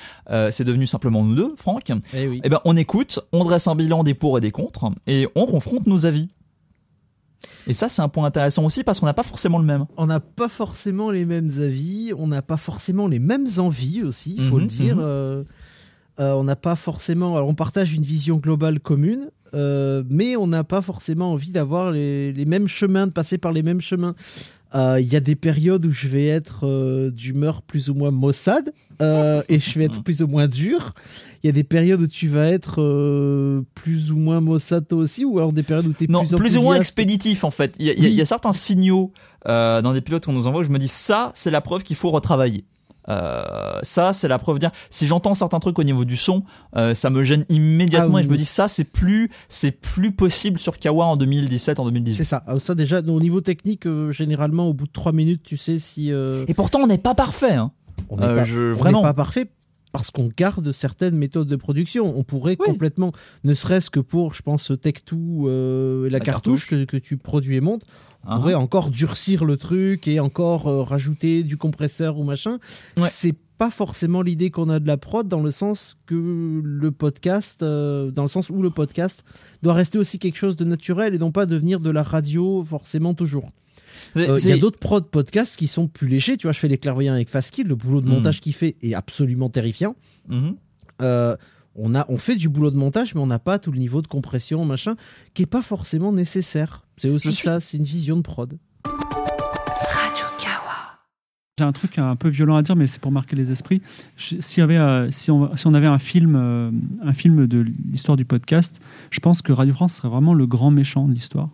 c'est 0.50 0.64
devenu 0.64 0.86
simplement 0.86 1.22
nous 1.24 1.34
deux, 1.34 1.54
Franck. 1.56 1.90
Eh 2.14 2.26
oui. 2.28 2.40
Eh 2.44 2.48
ben 2.48 2.60
on 2.64 2.76
écoute, 2.76 3.18
on 3.32 3.44
dresse 3.44 3.66
un 3.66 3.74
bilan 3.74 4.04
des 4.04 4.14
pour 4.14 4.38
et 4.38 4.40
des 4.40 4.50
contre, 4.52 4.90
et 5.06 5.26
on 5.34 5.44
confronte 5.46 5.86
nos 5.86 6.06
avis. 6.06 6.28
Et 7.66 7.74
ça 7.74 7.88
c'est 7.88 8.02
un 8.02 8.08
point 8.08 8.26
intéressant 8.26 8.64
aussi 8.64 8.84
parce 8.84 9.00
qu'on 9.00 9.06
n'a 9.06 9.14
pas 9.14 9.22
forcément 9.22 9.58
le 9.58 9.64
même. 9.64 9.86
On 9.96 10.06
n'a 10.06 10.20
pas 10.20 10.48
forcément 10.48 11.10
les 11.10 11.24
mêmes 11.24 11.50
avis, 11.58 12.12
on 12.16 12.26
n'a 12.26 12.42
pas 12.42 12.56
forcément 12.56 13.06
les 13.06 13.18
mêmes 13.18 13.46
envies 13.58 14.02
aussi, 14.02 14.34
il 14.38 14.44
faut 14.48 14.56
Mhm, 14.56 14.60
le 14.60 14.66
dire. 14.66 14.96
mhm. 14.96 15.02
Euh, 15.02 15.44
on 16.18 16.44
n'a 16.44 16.56
pas 16.56 16.76
forcément. 16.76 17.36
Alors, 17.36 17.48
on 17.48 17.54
partage 17.54 17.94
une 17.94 18.02
vision 18.02 18.36
globale 18.36 18.78
commune, 18.80 19.30
euh, 19.54 20.02
mais 20.08 20.36
on 20.36 20.46
n'a 20.46 20.64
pas 20.64 20.82
forcément 20.82 21.32
envie 21.32 21.52
d'avoir 21.52 21.90
les, 21.90 22.32
les 22.32 22.44
mêmes 22.44 22.68
chemins, 22.68 23.06
de 23.06 23.12
passer 23.12 23.38
par 23.38 23.52
les 23.52 23.62
mêmes 23.62 23.80
chemins. 23.80 24.14
Euh, 24.74 24.98
Il 25.00 25.12
y 25.12 25.16
a 25.16 25.20
des 25.20 25.34
périodes 25.34 25.84
où 25.84 25.90
je 25.90 26.06
vais 26.06 26.26
être 26.26 26.60
euh, 26.64 27.10
d'humeur 27.10 27.62
plus 27.62 27.90
ou 27.90 27.94
moins 27.94 28.12
maussade 28.12 28.72
euh, 29.02 29.42
et 29.48 29.58
je 29.58 29.78
vais 29.78 29.86
être 29.86 30.02
plus 30.04 30.22
ou 30.22 30.28
moins 30.28 30.46
dur. 30.46 30.94
Il 31.42 31.46
y 31.46 31.50
a 31.50 31.52
des 31.52 31.64
périodes 31.64 32.02
où 32.02 32.06
tu 32.06 32.28
vas 32.28 32.46
être 32.46 32.80
euh, 32.80 33.62
plus 33.74 34.12
ou 34.12 34.16
moins 34.16 34.40
maussade 34.40 34.86
toi 34.86 34.98
aussi, 34.98 35.24
ou 35.24 35.38
alors 35.38 35.52
des 35.52 35.62
périodes 35.62 35.86
où 35.86 35.92
tu 35.92 36.04
es 36.04 36.06
Non, 36.06 36.24
plus 36.24 36.36
plus, 36.36 36.56
ou 36.56 36.62
moins 36.62 36.76
expéditif 36.76 37.44
en 37.44 37.50
fait. 37.50 37.74
Il 37.80 37.86
y 37.86 37.90
a, 37.90 37.94
y 37.94 38.20
y 38.20 38.26
certains 38.26 38.52
signaux 38.52 39.12
euh, 39.48 39.82
dans 39.82 39.92
des 39.92 40.02
pilotes 40.02 40.26
qu'on 40.26 40.34
nous 40.34 40.46
envoie 40.46 40.60
où 40.60 40.64
je 40.64 40.70
me 40.70 40.78
dis 40.78 40.88
ça 40.88 41.32
c'est 41.34 41.50
la 41.50 41.60
preuve 41.60 41.82
qu'il 41.82 41.96
faut 41.96 42.10
retravailler. 42.10 42.64
Euh, 43.10 43.80
ça 43.82 44.12
c'est 44.12 44.28
la 44.28 44.38
preuve 44.38 44.58
dire 44.60 44.70
si 44.88 45.06
j'entends 45.06 45.34
certains 45.34 45.58
trucs 45.58 45.78
au 45.78 45.82
niveau 45.82 46.04
du 46.04 46.16
son 46.16 46.44
euh, 46.76 46.94
ça 46.94 47.10
me 47.10 47.24
gêne 47.24 47.44
immédiatement 47.48 48.18
Ah 48.18 48.20
et 48.20 48.22
je 48.22 48.28
me 48.28 48.36
dis 48.36 48.44
ça 48.44 48.68
c'est 48.68 48.92
plus 48.92 49.30
c'est 49.48 49.72
plus 49.72 50.12
possible 50.12 50.58
sur 50.60 50.78
Kawa 50.78 51.06
en 51.06 51.16
2017 51.16 51.80
en 51.80 51.84
2018 51.86 52.16
C'est 52.16 52.24
ça. 52.24 52.42
Ah, 52.46 52.58
Ça 52.60 52.74
déjà, 52.74 53.00
au 53.00 53.20
niveau 53.20 53.40
technique, 53.40 53.86
euh, 53.86 54.12
généralement, 54.12 54.68
au 54.68 54.74
bout 54.74 54.86
de 54.86 54.92
3 54.92 55.12
minutes, 55.12 55.42
tu 55.42 55.56
sais 55.56 55.78
si... 55.78 56.12
euh, 56.12 56.44
et 56.46 56.54
pourtant 56.54 56.80
on 56.80 56.86
n'est 56.86 56.98
pas 56.98 57.14
parfait 57.14 57.54
hein. 57.54 57.72
on 58.10 58.16
n'est 58.16 58.24
Euh, 58.26 58.36
pas, 58.36 58.44
je- 58.44 58.74
on 58.78 59.02
pas 59.02 59.12
parfait 59.14 59.50
parce 59.92 60.10
qu'on 60.10 60.30
garde 60.36 60.72
certaines 60.72 61.16
méthodes 61.16 61.48
de 61.48 61.56
production. 61.56 62.16
On 62.18 62.22
pourrait 62.24 62.56
complètement, 62.56 63.12
ne 63.44 63.54
serait-ce 63.54 63.90
que 63.90 64.00
pour, 64.00 64.34
je 64.34 64.42
pense, 64.42 64.70
Tech2 64.70 65.14
euh, 65.46 66.04
la, 66.04 66.18
La 66.18 66.20
cartouche, 66.20 66.68
Que, 66.68 66.84
que 66.84 66.96
tu 66.96 67.16
produis 67.16 67.56
et 67.56 67.60
montes, 67.60 67.84
on 68.24 68.28
Ah. 68.32 68.36
pourrait 68.36 68.54
encore 68.54 68.90
durcir 68.90 69.44
le 69.44 69.56
truc 69.56 70.06
et 70.06 70.20
encore 70.20 70.68
euh, 70.68 70.82
rajouter 70.82 71.42
du 71.42 71.56
compresseur 71.56 72.18
ou 72.18 72.24
machin. 72.24 72.58
Ouais. 72.96 73.08
C'est 73.10 73.34
pas 73.58 73.70
forcément 73.70 74.22
l'idée 74.22 74.50
qu'on 74.50 74.70
a 74.70 74.78
de 74.80 74.86
la 74.86 74.96
prod 74.96 75.28
dans 75.28 75.42
le 75.42 75.50
sens 75.50 75.96
que 76.06 76.60
le 76.64 76.90
podcast, 76.92 77.62
euh, 77.62 78.10
dans 78.10 78.22
le 78.22 78.28
sens 78.28 78.48
où 78.48 78.62
le 78.62 78.70
podcast 78.70 79.22
doit 79.62 79.74
rester 79.74 79.98
aussi 79.98 80.18
quelque 80.18 80.36
chose 80.38 80.56
de 80.56 80.64
naturel 80.64 81.14
et 81.14 81.18
non 81.18 81.30
pas 81.30 81.44
devenir 81.44 81.80
de 81.80 81.90
la 81.90 82.02
radio 82.02 82.64
forcément 82.64 83.12
toujours. 83.12 83.50
Euh, 84.16 84.38
Il 84.42 84.48
y 84.48 84.52
a 84.52 84.56
d'autres 84.58 84.78
prod 84.78 85.04
podcasts 85.08 85.56
qui 85.56 85.66
sont 85.66 85.88
plus 85.88 86.08
léchés. 86.08 86.36
Tu 86.36 86.46
vois, 86.46 86.52
je 86.52 86.58
fais 86.58 86.68
les 86.68 86.78
clairvoyants 86.78 87.14
avec 87.14 87.28
Faskill. 87.28 87.66
Le 87.66 87.74
boulot 87.74 88.00
de 88.00 88.06
Mhm. 88.08 88.14
montage 88.14 88.40
qu'il 88.40 88.54
fait 88.54 88.76
est 88.82 88.94
absolument 88.94 89.48
terrifiant. 89.50 89.96
Mhm. 90.28 90.56
Euh, 91.02 91.36
on, 91.76 91.94
a, 91.94 92.04
on 92.08 92.18
fait 92.18 92.36
du 92.36 92.48
boulot 92.48 92.70
de 92.70 92.76
montage, 92.76 93.14
mais 93.14 93.20
on 93.20 93.26
n'a 93.26 93.38
pas 93.38 93.58
tout 93.58 93.72
le 93.72 93.78
niveau 93.78 94.02
de 94.02 94.06
compression, 94.08 94.64
machin, 94.64 94.96
qui 95.34 95.42
est 95.42 95.46
pas 95.46 95.62
forcément 95.62 96.12
nécessaire. 96.12 96.82
C'est 96.96 97.08
aussi 97.10 97.32
suis- 97.32 97.44
ça, 97.44 97.60
c'est 97.60 97.76
une 97.78 97.84
vision 97.84 98.16
de 98.16 98.22
prod. 98.22 98.58
J'ai 101.58 101.64
un 101.66 101.72
truc 101.72 101.98
un 101.98 102.16
peu 102.16 102.30
violent 102.30 102.56
à 102.56 102.62
dire, 102.62 102.74
mais 102.74 102.86
c'est 102.86 103.00
pour 103.00 103.12
marquer 103.12 103.36
les 103.36 103.50
esprits. 103.50 103.82
Je- 104.16 104.36
S'il 104.40 104.60
y 104.60 104.62
avait, 104.62 104.78
euh, 104.78 105.10
si, 105.10 105.30
on, 105.30 105.54
si 105.58 105.66
on 105.66 105.74
avait 105.74 105.86
un 105.86 105.98
film, 105.98 106.34
euh, 106.34 106.70
un 107.02 107.12
film 107.12 107.46
de 107.46 107.62
l'histoire 107.90 108.16
du 108.16 108.24
podcast, 108.24 108.80
je 109.10 109.20
pense 109.20 109.42
que 109.42 109.52
Radio 109.52 109.74
France 109.74 109.92
serait 109.94 110.08
vraiment 110.08 110.32
le 110.32 110.46
grand 110.46 110.70
méchant 110.70 111.06
de 111.06 111.12
l'histoire. 111.12 111.50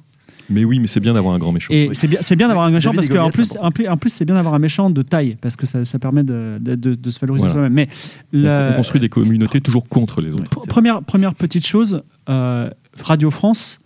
Mais 0.49 0.65
oui, 0.65 0.79
mais 0.79 0.87
c'est 0.87 1.01
bien 1.01 1.13
d'avoir 1.15 1.35
un 1.35 1.39
grand 1.39 1.53
méchant. 1.53 1.73
Et 1.73 1.91
c'est 1.93 2.07
bien, 2.07 2.19
c'est 2.23 2.37
bien 2.37 2.47
d'avoir 2.49 2.67
un 2.67 2.71
méchant 2.71 2.91
David 2.93 3.09
parce 3.09 3.19
qu'en 3.21 3.31
plus, 3.31 3.45
c'est 3.47 3.59
en 3.59 3.71
plus, 3.73 3.89
en 3.89 3.97
plus, 3.97 4.11
c'est 4.11 4.25
bien 4.25 4.35
d'avoir 4.37 4.55
un 4.55 4.59
méchant 4.59 4.91
de 4.91 5.03
taille 5.03 5.37
parce 5.41 5.57
que 5.57 5.67
ça, 5.67 5.85
ça 5.85 5.99
permet 5.99 6.23
de, 6.23 6.59
de, 6.61 6.75
de- 6.75 6.95
de 6.95 7.11
se 7.11 7.19
valoriser 7.19 7.43
Voilà. 7.49 7.55
soi-même. 7.55 7.73
Mais 7.73 7.89
On- 8.33 8.39
la- 8.43 8.71
On 8.73 8.77
construit 8.77 9.01
des 9.01 9.09
communautés 9.09 9.61
toujours 9.61 9.89
contre 9.89 10.21
les 10.21 10.31
autres. 10.33 10.45
Pr- 10.45 10.69
Première, 10.69 11.03
première 11.03 11.35
petite 11.35 11.67
chose, 11.67 12.03
euh, 12.29 12.71
Radio 13.03 13.31
France 13.31 13.81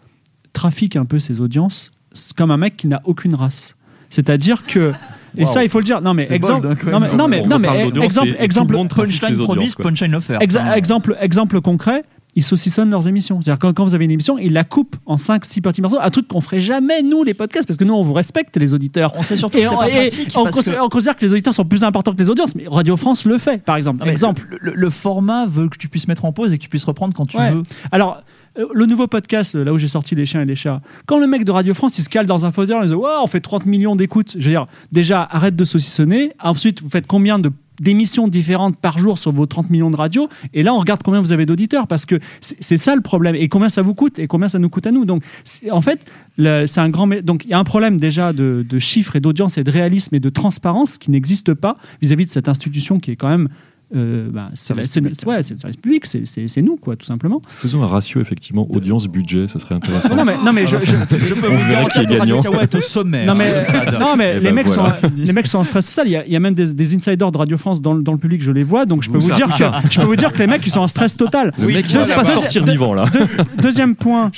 trafique 0.53 0.97
un 0.97 1.05
peu 1.05 1.19
ses 1.19 1.41
audiences 1.41 1.93
comme 2.37 2.51
un 2.51 2.57
mec 2.57 2.77
qui 2.77 2.89
n'a 2.89 3.01
aucune 3.05 3.35
race. 3.35 3.75
C'est-à-dire 4.11 4.65
que. 4.67 4.93
Et 5.39 5.43
Wow. 5.45 5.47
ça, 5.53 5.63
il 5.63 5.71
faut 5.71 5.79
le 5.79 5.85
dire. 5.85 6.01
Non, 6.01 6.13
mais 6.13 6.25
C'est 6.25 6.35
exemple. 6.35 6.67
bold, 6.67 6.79
hein, 6.83 6.91
non, 6.91 6.99
mais, 7.01 7.15
non, 7.15 7.29
mais, 7.61 7.87
non, 7.89 8.03
exemple, 8.03 8.35
exemple, 8.41 8.75
audiences, 8.75 9.75
quoi. 9.77 9.85
punchline 9.85 10.15
offert. 10.17 10.41
Exa- 10.41 10.61
Enfin, 10.63 10.75
exemple, 10.75 11.17
exemple 11.21 11.61
concret. 11.61 12.05
Ils 12.37 12.45
saucissonnent 12.45 12.91
leurs 12.91 13.09
émissions. 13.09 13.41
C'est-à-dire 13.41 13.59
quand, 13.59 13.73
quand 13.73 13.85
vous 13.85 13.95
avez 13.95 14.05
une 14.05 14.11
émission, 14.13 14.39
ils 14.39 14.53
la 14.53 14.65
coupent 14.65 14.97
en 15.07 15.17
5-6 15.17 15.61
petits 15.63 15.83
morceaux. 15.83 15.99
Un 16.01 16.11
truc 16.11 16.29
qu'on 16.29 16.41
ferait 16.41 16.61
jamais, 16.61 17.03
nous, 17.03 17.25
les 17.25 17.35
podcasts, 17.35 17.67
parce 17.67 17.77
que 17.77 17.85
nous, 17.85 17.95
on 17.95 18.03
vous 18.03 18.13
respecte, 18.13 18.57
les 18.57 18.73
auditeurs. 18.75 19.13
On 19.17 19.23
sait 19.23 19.37
surtout 19.37 19.59
Et 19.59 19.63
que 19.63 19.69
c'est 19.69 19.75
pas 19.75 19.89
pratique 19.89 20.33
on 20.37 20.45
parce 20.45 20.57
considère, 20.57 20.81
que- 20.81 20.85
on 20.85 20.89
considère 20.89 21.17
que 21.17 21.25
les 21.27 21.33
auditeurs 21.33 21.55
sont 21.55 21.65
plus 21.65 21.83
importants 21.85 22.13
que 22.13 22.19
les 22.19 22.31
audiences, 22.31 22.55
mais 22.55 22.65
Radio 22.69 22.97
France 22.97 23.25
le 23.25 23.39
fait, 23.39 23.63
par 23.65 23.77
exemple. 23.77 24.03
Mais 24.05 24.11
exemple. 24.11 24.47
Le, 24.49 24.59
le- 24.61 24.73
le 24.77 24.91
format 24.91 25.47
veut 25.47 25.69
que 25.69 25.77
tu 25.77 25.89
puisses 25.89 26.07
mettre 26.09 26.25
en 26.25 26.33
pause 26.33 26.53
et 26.53 26.59
que 26.59 26.63
tu 26.63 26.69
puisses 26.69 26.85
reprendre 26.85 27.15
quand 27.15 27.27
tu 27.27 27.37
Ouais. 27.37 27.51
veux. 27.51 27.63
Alors, 27.91 28.23
euh, 28.59 28.67
le 28.75 28.87
nouveau 28.87 29.07
podcast, 29.07 29.55
là 29.55 29.73
où 29.73 29.79
j'ai 29.79 29.87
sorti 29.89 30.15
Les 30.17 30.27
chiens 30.27 30.43
et 30.43 30.45
les 30.45 30.57
chats, 30.57 30.81
quand 31.07 31.19
le 31.19 31.27
mec 31.29 31.45
de 31.45 31.53
Radio 31.53 31.73
France, 31.75 31.99
il 31.99 32.03
se 32.05 32.09
cale 32.09 32.27
dans 32.27 32.47
un 32.47 32.51
fauteuil, 32.51 32.77
il 32.83 32.87
dit 32.89 32.95
Ouais, 32.95 33.11
on 33.23 33.27
fait 33.27 33.41
30 33.41 33.65
millions 33.67 33.95
d'écoutes. 33.97 34.33
Je 34.39 34.45
veux 34.45 34.51
dire, 34.51 34.67
déjà, 34.93 35.23
arrête 35.31 35.55
de 35.57 35.65
saucissonner. 35.65 36.33
Ensuite, 36.43 36.83
vous 36.83 36.89
faites 36.91 37.07
combien 37.07 37.39
de 37.39 37.51
d'émissions 37.81 38.29
différentes 38.29 38.77
par 38.77 38.99
jour 38.99 39.19
sur 39.19 39.33
vos 39.33 39.47
30 39.47 39.71
millions 39.71 39.91
de 39.91 39.97
radios. 39.97 40.29
Et 40.55 40.63
là 40.63 40.73
on 40.75 40.79
regarde 40.79 41.03
combien 41.03 41.21
vous 41.21 41.33
avez 41.33 41.47
d'auditeurs 41.47 41.87
parce 41.87 42.07
que 42.07 42.21
c'est 42.41 42.79
ça 42.79 42.95
le 42.95 43.01
problème. 43.01 43.35
Et 43.35 43.49
combien 43.49 43.69
ça 43.69 43.83
vous 43.83 43.95
coûte 43.95 44.19
et 44.19 44.27
combien 44.27 44.49
ça 44.49 44.59
nous 44.59 44.69
coûte 44.69 44.87
à 44.87 44.93
nous. 44.93 45.05
Donc 45.05 45.25
en 45.71 45.81
fait 45.81 46.07
c'est 46.39 46.79
un 46.79 46.89
grand 46.89 47.09
donc 47.23 47.45
il 47.45 47.51
y 47.51 47.55
a 47.55 47.59
un 47.59 47.65
problème 47.65 47.99
déjà 47.99 48.33
de, 48.33 48.65
de 48.69 48.79
chiffres 48.79 49.17
et 49.17 49.21
d'audience 49.21 49.59
et 49.59 49.65
de 49.65 49.71
réalisme 49.71 50.15
et 50.15 50.21
de 50.21 50.29
transparence 50.29 50.99
qui 50.99 51.11
n'existe 51.11 51.55
pas 51.55 51.77
vis-à-vis 52.01 52.27
de 52.27 52.31
cette 52.31 52.49
institution 52.49 53.01
qui 53.01 53.11
est 53.11 53.17
quand 53.17 53.29
même 53.29 53.49
euh, 53.95 54.29
bah, 54.31 54.51
c'est 54.55 54.75
la- 54.75 54.87
c'est- 54.87 55.03
c'est- 55.15 55.27
ouais, 55.27 55.43
c'est 55.43 55.55
le 55.55 55.59
service 55.59 55.77
public, 55.77 56.07
c'est- 56.07 56.25
c'est 56.27 56.47
c'est 56.49 56.63
nous, 56.63 56.77
quoi, 56.77 56.97
tout 56.97 57.07
simplement. 57.07 57.41
Faisons 57.49 57.83
un 57.83 57.87
ratio, 57.87 58.21
effectivement, 58.21 58.67
audience-budget, 58.71 59.49
ça 59.49 59.59
serait 59.59 59.75
intéressant. 59.75 60.15
Non, 60.17 60.25
mais, 60.25 60.37
non, 60.45 60.53
mais 60.53 60.67
je, 60.67 60.77
je- 60.79 60.87
je 61.19 61.35
peux 61.35 61.49
On 61.49 61.57
vous 61.57 61.69
verra 61.69 61.89
qui 61.91 62.01
est 62.01 62.07
gagnant. 62.07 62.41
Non, 62.43 63.35
mais, 63.35 63.53
non, 64.01 64.17
mais 64.17 64.33
Eh 64.37 64.41
les, 64.41 64.41
ben 64.41 64.55
mecs 64.55 64.69
voilà. 64.69 64.95
sont, 64.97 65.11
les 65.17 65.33
mecs 65.33 65.47
sont 65.47 65.59
en 65.59 65.65
stress 65.65 65.87
total. 65.95 66.09
Il 66.09 66.11
y 66.13 66.17
a, 66.17 66.27
il 66.27 66.33
y 66.33 66.37
a 66.37 66.41
même 66.41 66.55
des, 66.55 66.73
des 66.73 66.95
insiders 66.95 67.31
de 67.33 67.37
Radio 67.39 67.57
France 67.59 67.81
dans, 67.83 67.95
le- 67.95 68.03
dans 68.03 68.13
le 68.13 68.19
public, 68.19 68.43
je 68.43 68.53
les 68.53 68.63
vois, 68.65 68.87
donc 68.87 69.03
je 69.03 69.11
peux 69.11 69.19
Vous, 69.19 69.31
dire 69.33 69.47
que, 69.49 69.65
je 69.91 70.01
peux 70.01 70.07
vous 70.07 70.17
dire 70.17 70.33
que 70.33 70.39
les 70.39 70.47
mecs, 70.47 70.67
ils 70.67 70.71
sont 70.71 70.81
en 70.81 70.89
stress 70.89 71.17
total. 71.17 71.53
Le 71.59 71.67
mec, 71.69 71.87
il 71.91 71.99
va 71.99 72.15
pas 72.15 72.25
sortir 72.25 72.65
vivant, 72.65 72.95
là. 72.95 73.07
deux- 73.13 73.27
deuxième 73.63 73.95
point. 73.97 74.31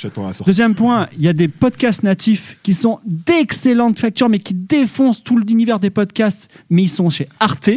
Deuxième 0.45 0.75
point, 0.75 1.07
il 1.17 1.23
y 1.23 1.27
a 1.27 1.33
des 1.33 1.47
podcasts 1.47 2.03
natifs 2.03 2.57
qui 2.63 2.73
sont 2.73 2.99
d'excellentes 3.05 3.99
factures, 3.99 4.29
mais 4.29 4.39
qui 4.39 4.53
défoncent 4.53 5.23
tout 5.23 5.37
l'univers 5.37 5.79
des 5.79 5.89
podcasts, 5.89 6.49
mais 6.69 6.83
ils 6.83 6.89
sont 6.89 7.09
chez 7.09 7.27
Arte. 7.39 7.69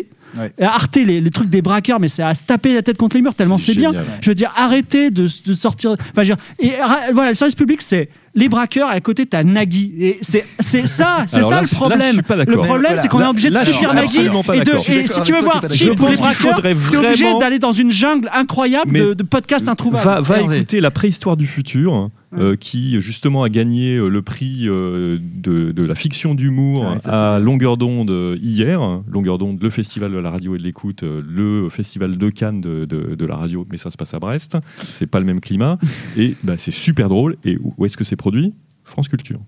Et 0.59 0.65
Arte, 0.65 0.97
les, 0.97 1.21
les 1.21 1.31
trucs 1.31 1.51
des 1.51 1.63
braqueurs, 1.63 2.01
mais 2.01 2.09
c'est 2.09 2.23
à 2.23 2.35
se 2.35 2.45
taper 2.45 2.75
la 2.75 2.83
tête 2.83 2.97
contre 2.99 3.17
les 3.17 3.23
murs 3.23 3.35
tellement 3.35 3.59
c'est 3.59 3.75
bien. 3.75 3.93
Je 4.21 4.31
veux 4.31 4.35
dire, 4.35 4.53
arrêtez 4.57 5.11
de, 5.11 5.29
de 5.47 5.55
sortir. 5.55 5.93
Enfin, 5.93 6.23
je 6.23 6.33
veux 6.33 6.37
dire, 6.37 6.37
et 6.59 6.73
voilà, 7.13 7.31
le 7.31 7.35
service 7.35 7.55
public, 7.55 7.83
c'est 7.83 8.09
les 8.35 8.49
braqueurs 8.51 8.93
et 8.93 8.97
à 8.97 9.01
côté 9.01 9.25
t'as 9.27 9.43
Nagui. 9.43 9.95
Et 9.99 10.19
c'est 10.21 10.45
c'est 10.61 10.87
ça, 10.87 11.25
c'est 11.29 11.39
Alors 11.39 11.49
ça 11.51 11.55
là, 11.57 11.63
le 11.63 11.67
là, 11.69 11.73
problème. 11.75 12.01
je 12.09 12.13
suis 12.13 12.23
pas 12.23 12.37
le 12.37 12.45
problème, 12.57 12.93
c'est 12.97 13.09
qu'on 13.09 13.21
est 13.23 13.27
obligé 13.27 13.51
de 13.51 13.57
subir 13.59 13.95
Nagui. 13.95 14.19
Et, 14.21 14.29
de, 14.61 14.93
et 14.93 15.07
si 15.07 15.23
tu 15.23 15.33
veux 15.33 15.41
voir 15.41 15.63
d'accord. 15.63 15.97
pour 15.97 16.09
les 16.09 16.17
braqueurs, 16.17 16.63
t'es 16.63 16.97
obligé 16.97 17.35
d'aller 17.39 17.59
dans 17.59 17.73
une 17.73 17.91
jungle 17.91 18.29
incroyable 18.33 18.91
Mais 18.93 19.01
de, 19.01 19.15
de 19.15 19.23
podcasts 19.23 19.69
introuvables. 19.69 20.23
Va, 20.23 20.41
écouter 20.41 20.81
La 20.81 20.91
préhistoire 20.91 21.37
du 21.37 21.47
futur, 21.47 22.11
euh, 22.35 22.57
qui 22.57 23.01
justement 23.01 23.43
a 23.45 23.49
gagné 23.49 23.97
euh, 23.97 24.09
le 24.09 24.21
prix 24.23 24.69
euh, 24.69 25.19
de, 25.21 25.71
de 25.73 25.83
la 25.85 25.95
fiction 25.95 26.35
d'humour 26.35 26.83
Ouais, 26.91 26.99
ça, 26.99 27.37
à 27.37 27.39
longueur 27.39 27.77
d'onde 27.77 28.39
hier. 28.43 28.81
Longueur 29.09 29.39
d'onde, 29.39 29.63
le 29.63 29.71
festival 29.71 30.13
de 30.13 30.19
la 30.19 30.31
radio 30.31 30.55
et 30.55 30.59
de 30.59 30.63
l'écoute, 30.65 31.03
euh, 31.05 31.23
le 31.27 31.69
festival 31.71 32.19
de 32.19 32.31
Cannes 32.31 32.61
de, 32.61 32.85
de- 32.85 33.15
de 33.15 33.27
la 33.27 33.37
radio, 33.37 33.65
mais 33.71 33.79
ça 33.79 33.91
se 33.91 33.97
passe 33.97 34.13
à 34.15 34.19
Brest. 34.19 34.57
C'est 34.77 35.07
pas 35.07 35.21
le 35.21 35.27
même 35.27 35.41
climat. 35.41 35.79
Et 36.17 36.35
bah, 36.43 36.55
c'est 36.59 36.73
super 36.73 37.09
drôle. 37.09 37.37
Et 37.45 37.57
où 37.61 37.85
est-ce 37.85 37.97
que 37.97 38.05
c'est 38.05 38.17
produit? 38.17 38.55
France 38.85 39.09
Culture. 39.09 39.41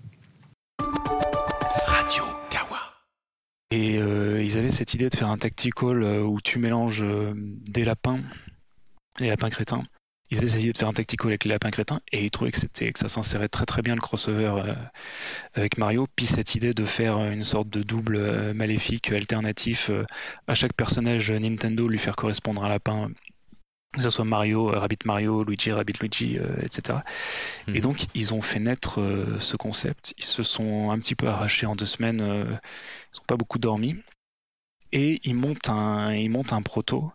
Et 3.71 3.95
ils 3.97 4.57
avaient 4.57 4.71
cette 4.71 4.95
idée 4.95 5.09
de 5.09 5.15
faire 5.15 5.29
un 5.29 5.37
tactical 5.37 6.03
où 6.23 6.39
tu 6.43 6.57
mélanges 6.57 7.05
des 7.69 7.85
lapins, 7.85 8.19
les 9.19 9.27
lapins 9.27 9.49
crétins, 9.49 9.83
ils 10.31 10.37
avaient 10.37 10.47
essayé 10.47 10.71
de 10.71 10.77
faire 10.77 10.87
un 10.87 10.93
tactical 10.93 11.29
avec 11.29 11.43
les 11.43 11.49
lapins 11.49 11.71
crétins 11.71 12.01
et 12.11 12.23
ils 12.23 12.31
trouvaient 12.31 12.51
que 12.51 12.59
c'était 12.59 12.91
que 12.91 12.99
ça 12.99 13.09
s'insérait 13.09 13.49
très 13.49 13.65
très 13.65 13.81
bien 13.81 13.95
le 13.95 14.01
crossover 14.01 14.53
euh, 14.63 14.75
avec 15.55 15.77
Mario. 15.77 16.07
Puis 16.15 16.27
cette 16.27 16.55
idée 16.55 16.73
de 16.73 16.85
faire 16.85 17.17
une 17.17 17.43
sorte 17.43 17.69
de 17.69 17.81
double 17.81 18.17
euh, 18.17 18.53
maléfique 18.53 19.11
alternatif 19.11 19.89
euh, 19.89 20.05
à 20.47 20.53
chaque 20.53 20.73
personnage 20.73 21.31
Nintendo 21.31 21.87
lui 21.87 21.97
faire 21.97 22.15
correspondre 22.15 22.63
un 22.63 22.69
lapin. 22.69 23.09
Que 23.91 24.03
ce 24.03 24.11
soit 24.11 24.23
Mario, 24.23 24.67
Rabbit 24.67 24.99
Mario, 25.05 25.43
Luigi, 25.43 25.71
Rabbit 25.71 25.93
Luigi, 25.99 26.37
etc. 26.61 26.99
Et 27.73 27.81
donc 27.81 28.05
ils 28.13 28.35
ont 28.35 28.41
fait 28.41 28.59
naître 28.59 28.99
ce 29.39 29.57
concept. 29.57 30.13
Ils 30.19 30.25
se 30.25 30.43
sont 30.43 30.91
un 30.91 30.99
petit 30.99 31.15
peu 31.15 31.27
arrachés 31.27 31.65
en 31.65 31.75
deux 31.75 31.87
semaines. 31.87 32.19
ils 32.19 33.17
n'ont 33.17 33.25
pas 33.25 33.35
beaucoup 33.35 33.57
dormi. 33.57 33.95
Et 34.91 35.19
ils 35.23 35.33
montent 35.33 35.69
un, 35.69 36.13
ils 36.13 36.29
montent 36.29 36.53
un 36.53 36.61
proto 36.61 37.11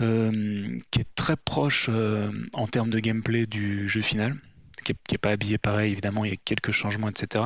euh, 0.00 0.78
qui 0.90 1.00
est 1.00 1.14
très 1.14 1.36
proche 1.36 1.88
euh, 1.90 2.30
en 2.54 2.66
termes 2.66 2.90
de 2.90 2.98
gameplay 2.98 3.46
du 3.46 3.88
jeu 3.88 4.00
final, 4.00 4.36
qui 4.84 4.94
n'est 5.12 5.18
pas 5.18 5.30
habillé 5.30 5.58
pareil, 5.58 5.92
évidemment, 5.92 6.24
il 6.24 6.30
y 6.30 6.34
a 6.34 6.38
quelques 6.42 6.72
changements, 6.72 7.08
etc. 7.08 7.44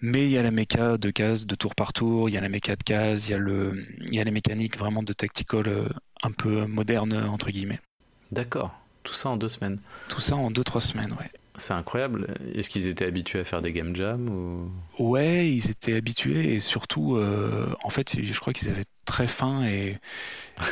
Mais 0.00 0.26
il 0.26 0.30
y 0.30 0.36
a 0.36 0.42
la 0.42 0.50
méca 0.50 0.98
de 0.98 1.10
cases 1.10 1.46
de 1.46 1.54
tour 1.54 1.74
par 1.74 1.92
tour, 1.92 2.28
il 2.28 2.32
y 2.34 2.38
a 2.38 2.40
la 2.40 2.50
méca 2.50 2.76
de 2.76 2.82
cases, 2.82 3.28
il 3.28 3.30
y 3.30 3.34
a, 3.34 3.38
le, 3.38 3.86
il 4.00 4.14
y 4.14 4.20
a 4.20 4.24
les 4.24 4.30
mécaniques 4.30 4.76
vraiment 4.76 5.02
de 5.02 5.12
tactical 5.12 5.68
euh, 5.68 5.88
un 6.22 6.32
peu 6.32 6.66
moderne, 6.66 7.14
entre 7.14 7.50
guillemets. 7.50 7.80
D'accord, 8.30 8.74
tout 9.02 9.14
ça 9.14 9.30
en 9.30 9.36
deux 9.36 9.48
semaines. 9.48 9.78
Tout 10.08 10.20
ça 10.20 10.36
en 10.36 10.50
deux, 10.50 10.64
trois 10.64 10.80
semaines, 10.80 11.12
ouais. 11.12 11.30
C'est 11.56 11.74
incroyable. 11.74 12.34
Est-ce 12.54 12.70
qu'ils 12.70 12.86
étaient 12.86 13.04
habitués 13.04 13.40
à 13.40 13.44
faire 13.44 13.60
des 13.60 13.72
game 13.72 13.94
jams 13.94 14.28
ou... 14.28 14.70
Ouais, 14.98 15.50
ils 15.50 15.70
étaient 15.70 15.94
habitués 15.94 16.54
et 16.54 16.60
surtout, 16.60 17.18
en 17.18 17.90
fait, 17.90 18.16
je 18.22 18.40
crois 18.40 18.54
qu'ils 18.54 18.70
avaient 18.70 18.84
très 19.10 19.26
faim 19.26 19.64
et, 19.64 19.98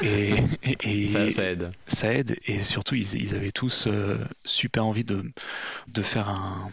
et, 0.02 1.04
ça, 1.04 1.24
aide. 1.42 1.72
Ça 1.88 2.14
aide. 2.14 2.38
Et 2.46 2.62
surtout 2.62 2.94
ils, 2.94 3.34
avaient 3.34 3.50
tous 3.50 3.88
euh, 3.88 4.24
super 4.44 4.86
envie 4.86 5.02
de, 5.02 5.24
de 5.88 6.02
faire 6.02 6.28
un, 6.28 6.70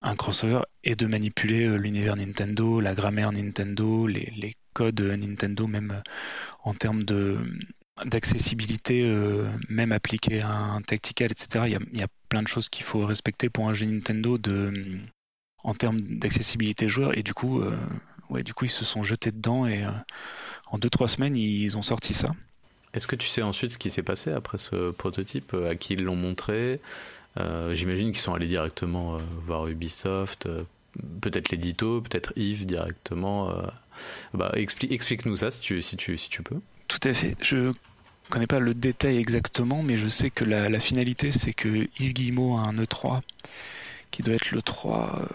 un 0.00 0.14
crossover 0.14 0.60
et 0.84 0.94
de 0.94 1.06
manipuler 1.06 1.64
euh, 1.64 1.76
l'univers 1.76 2.14
Nintendo, 2.14 2.80
la 2.80 2.94
grammaire 2.94 3.32
Nintendo, 3.32 4.06
les, 4.06 4.32
les 4.36 4.54
codes 4.74 5.00
Nintendo 5.00 5.66
même 5.66 5.90
euh, 5.90 6.10
en 6.62 6.72
termes 6.72 7.02
de 7.02 7.38
d'accessibilité 8.04 9.02
même 9.68 9.90
appliquée 9.90 10.40
à 10.40 10.52
un 10.52 10.80
tactical 10.82 11.32
etc 11.32 11.64
il 11.66 11.72
y 11.72 11.74
a, 11.74 11.80
il 11.92 11.98
y 11.98 12.02
a 12.04 12.06
plein 12.28 12.44
de 12.44 12.46
choses 12.46 12.68
qu'il 12.68 12.84
faut 12.84 13.04
respecter 13.04 13.50
pour 13.50 13.68
un 13.68 13.74
jeu 13.74 13.86
Nintendo 13.86 14.38
de 14.38 15.00
en 15.64 15.74
termes 15.74 16.00
d'accessibilité 16.00 16.88
joueur. 16.88 17.18
Et 17.18 17.24
du 17.24 17.34
coup 17.34 17.60
ouais 18.30 18.42
du 18.42 18.54
coup 18.54 18.64
ils 18.64 18.70
se 18.70 18.84
sont 18.84 19.02
jetés 19.02 19.30
dedans 19.30 19.66
et 19.66 19.84
en 20.70 20.78
2-3 20.78 21.08
semaines, 21.08 21.36
ils 21.36 21.76
ont 21.76 21.82
sorti 21.82 22.14
ça. 22.14 22.28
Est-ce 22.94 23.06
que 23.06 23.16
tu 23.16 23.28
sais 23.28 23.42
ensuite 23.42 23.72
ce 23.72 23.78
qui 23.78 23.90
s'est 23.90 24.02
passé 24.02 24.32
après 24.32 24.58
ce 24.58 24.90
prototype 24.90 25.54
À 25.54 25.74
qui 25.74 25.94
ils 25.94 26.02
l'ont 26.02 26.16
montré? 26.16 26.80
Euh, 27.38 27.74
J'imagine 27.74 28.12
qu'ils 28.12 28.20
sont 28.20 28.34
allés 28.34 28.48
directement 28.48 29.16
euh, 29.16 29.18
voir 29.42 29.66
Ubisoft, 29.66 30.46
euh, 30.46 30.64
peut-être 31.20 31.50
l'édito, 31.50 32.00
peut-être 32.00 32.32
Yves 32.36 32.66
directement. 32.66 33.52
Bah, 34.34 34.52
explique-nous 34.54 35.36
ça 35.36 35.50
si 35.50 35.60
tu, 35.60 35.82
si, 35.82 35.96
tu, 35.96 36.16
si 36.16 36.28
tu 36.28 36.42
peux. 36.42 36.60
Tout 36.88 37.00
à 37.04 37.12
fait. 37.12 37.36
Je 37.40 37.72
connais 38.30 38.46
pas 38.46 38.58
le 38.58 38.74
détail 38.74 39.18
exactement, 39.18 39.82
mais 39.82 39.96
je 39.96 40.08
sais 40.08 40.30
que 40.30 40.44
la, 40.44 40.80
finalité, 40.80 41.30
c'est 41.30 41.52
que 41.52 41.88
Yves 41.98 42.14
Guillemot 42.14 42.56
a 42.56 42.62
un 42.62 42.74
E3 42.74 43.20
qui 44.10 44.22
doit 44.22 44.34
être 44.34 44.50
le 44.52 44.62
3 44.62 45.28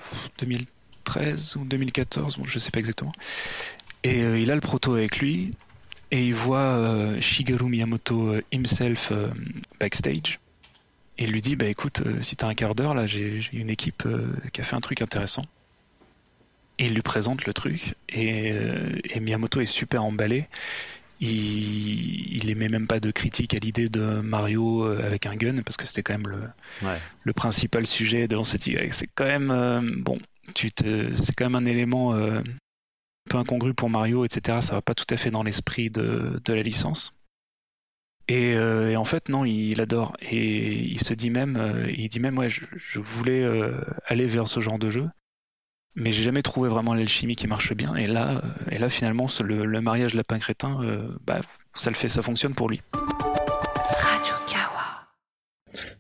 2013 1.06 1.56
ou 1.58 1.66
2014, 1.66 2.38
bon, 2.38 2.46
je 2.46 2.60
sais 2.60 2.72
pas 2.72 2.80
exactement, 2.80 3.14
et 4.04 4.22
euh, 4.22 4.38
il 4.38 4.52
a 4.52 4.56
le 4.56 4.62
proto 4.62 4.96
avec 4.96 5.20
lui, 5.20 5.54
et 6.12 6.26
il 6.26 6.34
voit 6.34 6.60
euh, 6.60 7.20
Shigeru 7.22 7.70
Miyamoto 7.70 8.34
euh, 8.34 8.42
himself 8.52 9.12
backstage. 9.80 10.40
Et 11.18 11.26
il 11.26 11.32
lui 11.32 11.42
dit, 11.42 11.56
bah 11.56 11.68
écoute, 11.68 12.02
si 12.22 12.36
t'as 12.36 12.48
un 12.48 12.56
quart 12.56 12.74
d'heure, 12.74 12.96
là 12.96 13.06
j'ai 13.06 13.42
une 13.54 13.70
équipe 13.70 14.08
qui 14.52 14.62
a 14.62 14.64
fait 14.64 14.76
un 14.76 14.82
truc 14.82 15.02
intéressant. 15.02 15.46
Et 16.80 16.86
il 16.86 16.96
lui 16.96 17.04
présente 17.04 17.46
le 17.46 17.54
truc, 17.54 17.94
et, 18.10 18.52
Miyamoto 19.20 19.62
est 19.62 19.68
super 19.68 20.04
emballé. 20.04 20.48
Il, 21.24 22.36
il 22.36 22.50
émet 22.50 22.70
même 22.70 22.88
pas 22.88 23.00
de 23.00 23.12
critique 23.12 23.54
à 23.54 23.58
l'idée 23.58 23.90
de 23.90 24.20
Mario 24.22 24.84
avec 24.84 25.26
un 25.26 25.36
gun, 25.36 25.62
parce 25.64 25.78
que 25.78 25.86
c'était 25.86 26.04
quand 26.04 26.14
même 26.14 26.28
le, 26.28 26.44
le 27.24 27.34
principal 27.34 27.88
sujet 27.88 28.28
devant 28.28 28.44
cette 28.44 28.64
C'est 28.92 29.10
quand 29.16 29.26
même, 29.26 30.02
bon, 30.04 30.20
tu 30.54 30.72
te, 30.72 31.14
c'est 31.16 31.34
quand 31.36 31.50
même 31.50 31.56
un 31.56 31.66
élément 31.66 32.14
peu 33.30 33.38
incongru 33.38 33.74
pour 33.74 33.90
Mario, 33.90 34.26
etc. 34.26 34.60
Ça 34.62 34.76
va 34.76 34.82
pas 34.82 34.94
tout 34.94 35.06
à 35.10 35.18
fait 35.18 35.32
dans 35.32 35.44
l'esprit 35.44 35.90
de, 35.90 36.42
la 36.48 36.62
licence. 36.62 37.16
Euh, 38.32 38.90
et, 38.90 38.98
en 38.98 39.06
fait, 39.06 39.30
non, 39.30 39.46
il, 39.46 39.80
adore. 39.82 40.16
Et 40.22 40.74
il 40.74 41.00
se 41.00 41.14
dit 41.14 41.30
même, 41.30 41.58
euh, 41.58 41.92
il 41.92 42.08
dit 42.10 42.20
même, 42.20 42.38
ouais, 42.38 42.50
je, 42.50 43.00
voulais 43.00 43.44
euh, 43.44 43.80
aller 44.06 44.26
vers 44.26 44.48
ce 44.48 44.60
genre 44.60 44.80
de 44.80 44.90
jeu, 44.90 45.10
mais 45.96 46.12
j'ai 46.12 46.24
jamais 46.24 46.42
trouvé 46.42 46.70
vraiment 46.70 46.94
l'alchimie 46.94 47.36
qui 47.36 47.48
marche 47.48 47.74
bien. 47.74 47.96
Et 47.96 48.08
là, 48.08 48.42
et 48.72 48.78
là 48.78 48.90
finalement, 48.90 49.28
le, 49.44 49.66
le, 49.66 49.82
mariage 49.82 50.14
lapin 50.14 50.40
crétin, 50.40 50.80
bah, 51.26 51.42
ça 51.74 51.90
le 51.90 51.96
fait, 51.96 52.10
ça 52.10 52.22
fonctionne 52.22 52.54
pour 52.54 52.70
lui. 52.70 52.82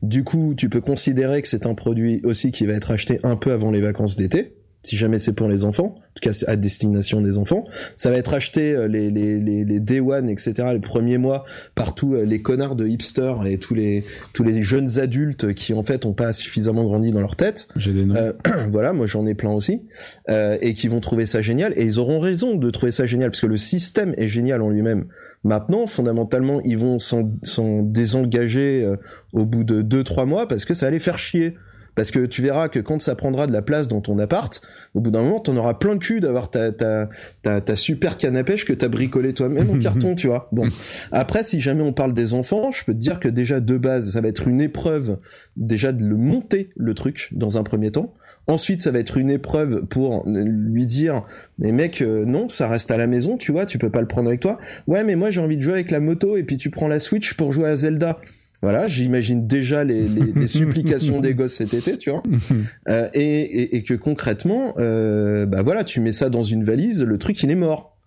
Du 0.01 0.23
coup, 0.23 0.53
tu 0.55 0.69
peux 0.69 0.81
considérer 0.81 1.41
que 1.41 1.47
c'est 1.47 1.65
un 1.65 1.75
produit 1.75 2.21
aussi 2.23 2.51
qui 2.51 2.65
va 2.65 2.73
être 2.73 2.91
acheté 2.91 3.19
un 3.23 3.35
peu 3.35 3.51
avant 3.51 3.71
les 3.71 3.81
vacances 3.81 4.15
d'été 4.15 4.53
si 4.83 4.97
jamais 4.97 5.17
c'est 5.17 5.33
pour 5.33 5.47
les 5.47 5.63
enfants, 5.63 5.95
en 5.97 6.13
tout 6.13 6.21
cas 6.21 6.31
à 6.47 6.55
destination 6.57 7.21
des 7.21 7.37
enfants. 7.37 7.63
Ça 7.95 8.11
va 8.11 8.17
être 8.17 8.33
acheté 8.33 8.73
euh, 8.73 8.87
les, 8.87 9.09
les, 9.09 9.39
les, 9.39 9.63
les 9.63 9.79
day 9.79 10.01
one, 10.01 10.29
etc. 10.29 10.53
les 10.73 10.79
premiers 10.79 11.17
mois 11.17 11.43
par 11.73 11.95
tous 11.95 12.15
euh, 12.15 12.23
les 12.23 12.41
connards 12.41 12.75
de 12.75 12.85
hipsters 12.85 13.45
et 13.45 13.57
tous 13.57 13.73
les 13.73 14.03
tous 14.33 14.43
les 14.43 14.61
jeunes 14.61 14.99
adultes 14.99 15.53
qui 15.53 15.73
en 15.73 15.83
fait 15.83 16.05
ont 16.05 16.13
pas 16.13 16.33
suffisamment 16.33 16.83
grandi 16.83 17.11
dans 17.11 17.21
leur 17.21 17.35
tête. 17.35 17.69
J'ai 17.77 17.93
des 17.93 18.05
noms. 18.05 18.15
Euh, 18.15 18.33
voilà, 18.71 18.91
moi 18.93 19.05
j'en 19.05 19.25
ai 19.25 19.35
plein 19.35 19.51
aussi 19.51 19.83
euh, 20.29 20.57
et 20.61 20.73
qui 20.73 20.89
vont 20.89 20.99
trouver 20.99 21.25
ça 21.25 21.41
génial 21.41 21.73
et 21.77 21.83
ils 21.83 21.99
auront 21.99 22.19
raison 22.19 22.55
de 22.55 22.69
trouver 22.69 22.91
ça 22.91 23.05
génial 23.05 23.31
parce 23.31 23.41
que 23.41 23.47
le 23.47 23.57
système 23.57 24.13
est 24.17 24.27
génial 24.27 24.61
en 24.61 24.69
lui-même. 24.69 25.05
Maintenant, 25.45 25.87
fondamentalement, 25.87 26.61
ils 26.63 26.77
vont 26.77 26.99
s'en 26.99 27.23
désengager 27.83 28.89
au 29.33 29.45
bout 29.45 29.63
de 29.63 29.81
deux 29.81 30.03
trois 30.03 30.25
mois 30.25 30.47
parce 30.47 30.63
que 30.65 30.73
ça 30.73 30.89
les 30.89 30.99
faire 30.99 31.17
chier. 31.17 31.55
Parce 31.95 32.11
que 32.11 32.25
tu 32.25 32.41
verras 32.41 32.69
que 32.69 32.79
quand 32.79 33.01
ça 33.01 33.15
prendra 33.15 33.47
de 33.47 33.51
la 33.51 33.61
place 33.61 33.87
dans 33.87 34.01
ton 34.01 34.17
appart, 34.19 34.61
au 34.93 35.01
bout 35.01 35.11
d'un 35.11 35.23
moment, 35.23 35.39
t'en 35.39 35.55
auras 35.57 35.75
plein 35.75 35.95
de 35.95 35.99
cul 35.99 36.19
d'avoir 36.19 36.49
ta, 36.49 36.71
ta, 36.71 37.09
ta, 37.41 37.61
ta, 37.61 37.75
super 37.75 38.17
canne 38.17 38.35
à 38.37 38.43
pêche 38.43 38.65
que 38.65 38.73
t'as 38.73 38.87
bricolé 38.87 39.33
toi-même 39.33 39.69
en 39.69 39.79
carton, 39.79 40.15
tu 40.15 40.27
vois. 40.27 40.49
Bon. 40.51 40.67
Après, 41.11 41.43
si 41.43 41.59
jamais 41.59 41.83
on 41.83 41.93
parle 41.93 42.13
des 42.13 42.33
enfants, 42.33 42.71
je 42.71 42.83
peux 42.83 42.93
te 42.93 42.99
dire 42.99 43.19
que 43.19 43.29
déjà, 43.29 43.59
de 43.59 43.77
base, 43.77 44.11
ça 44.11 44.21
va 44.21 44.27
être 44.27 44.47
une 44.47 44.61
épreuve, 44.61 45.19
déjà 45.55 45.91
de 45.91 46.03
le 46.03 46.17
monter, 46.17 46.69
le 46.75 46.93
truc, 46.93 47.29
dans 47.31 47.57
un 47.57 47.63
premier 47.63 47.91
temps. 47.91 48.13
Ensuite, 48.47 48.81
ça 48.81 48.91
va 48.91 48.99
être 48.99 49.17
une 49.17 49.29
épreuve 49.29 49.85
pour 49.85 50.23
lui 50.27 50.85
dire, 50.85 51.21
mais 51.59 51.71
mec, 51.71 52.01
euh, 52.01 52.25
non, 52.25 52.49
ça 52.49 52.67
reste 52.67 52.91
à 52.91 52.97
la 52.97 53.07
maison, 53.07 53.37
tu 53.37 53.51
vois, 53.51 53.65
tu 53.65 53.77
peux 53.77 53.89
pas 53.89 54.01
le 54.01 54.07
prendre 54.07 54.27
avec 54.27 54.41
toi. 54.41 54.57
Ouais, 54.87 55.03
mais 55.03 55.15
moi, 55.15 55.31
j'ai 55.31 55.41
envie 55.41 55.57
de 55.57 55.61
jouer 55.61 55.73
avec 55.73 55.91
la 55.91 55.99
moto 55.99 56.35
et 56.35 56.43
puis 56.43 56.57
tu 56.57 56.69
prends 56.69 56.87
la 56.87 56.99
Switch 56.99 57.35
pour 57.35 57.53
jouer 57.53 57.69
à 57.69 57.75
Zelda. 57.75 58.19
Voilà, 58.63 58.87
j'imagine 58.87 59.45
déjà 59.45 59.83
les, 59.83 60.07
les, 60.07 60.47
supplications 60.47 61.19
des 61.19 61.33
gosses 61.33 61.55
cet 61.55 61.73
été, 61.73 61.97
tu 61.97 62.09
vois. 62.09 62.23
Euh, 62.89 63.07
et, 63.13 63.75
et, 63.75 63.83
que 63.83 63.93
concrètement, 63.93 64.73
euh, 64.77 65.45
bah 65.45 65.61
voilà, 65.63 65.83
tu 65.83 65.99
mets 65.99 66.11
ça 66.11 66.29
dans 66.29 66.43
une 66.43 66.63
valise, 66.63 67.03
le 67.03 67.17
truc 67.17 67.41
il 67.43 67.51
est 67.51 67.55
mort. 67.55 67.97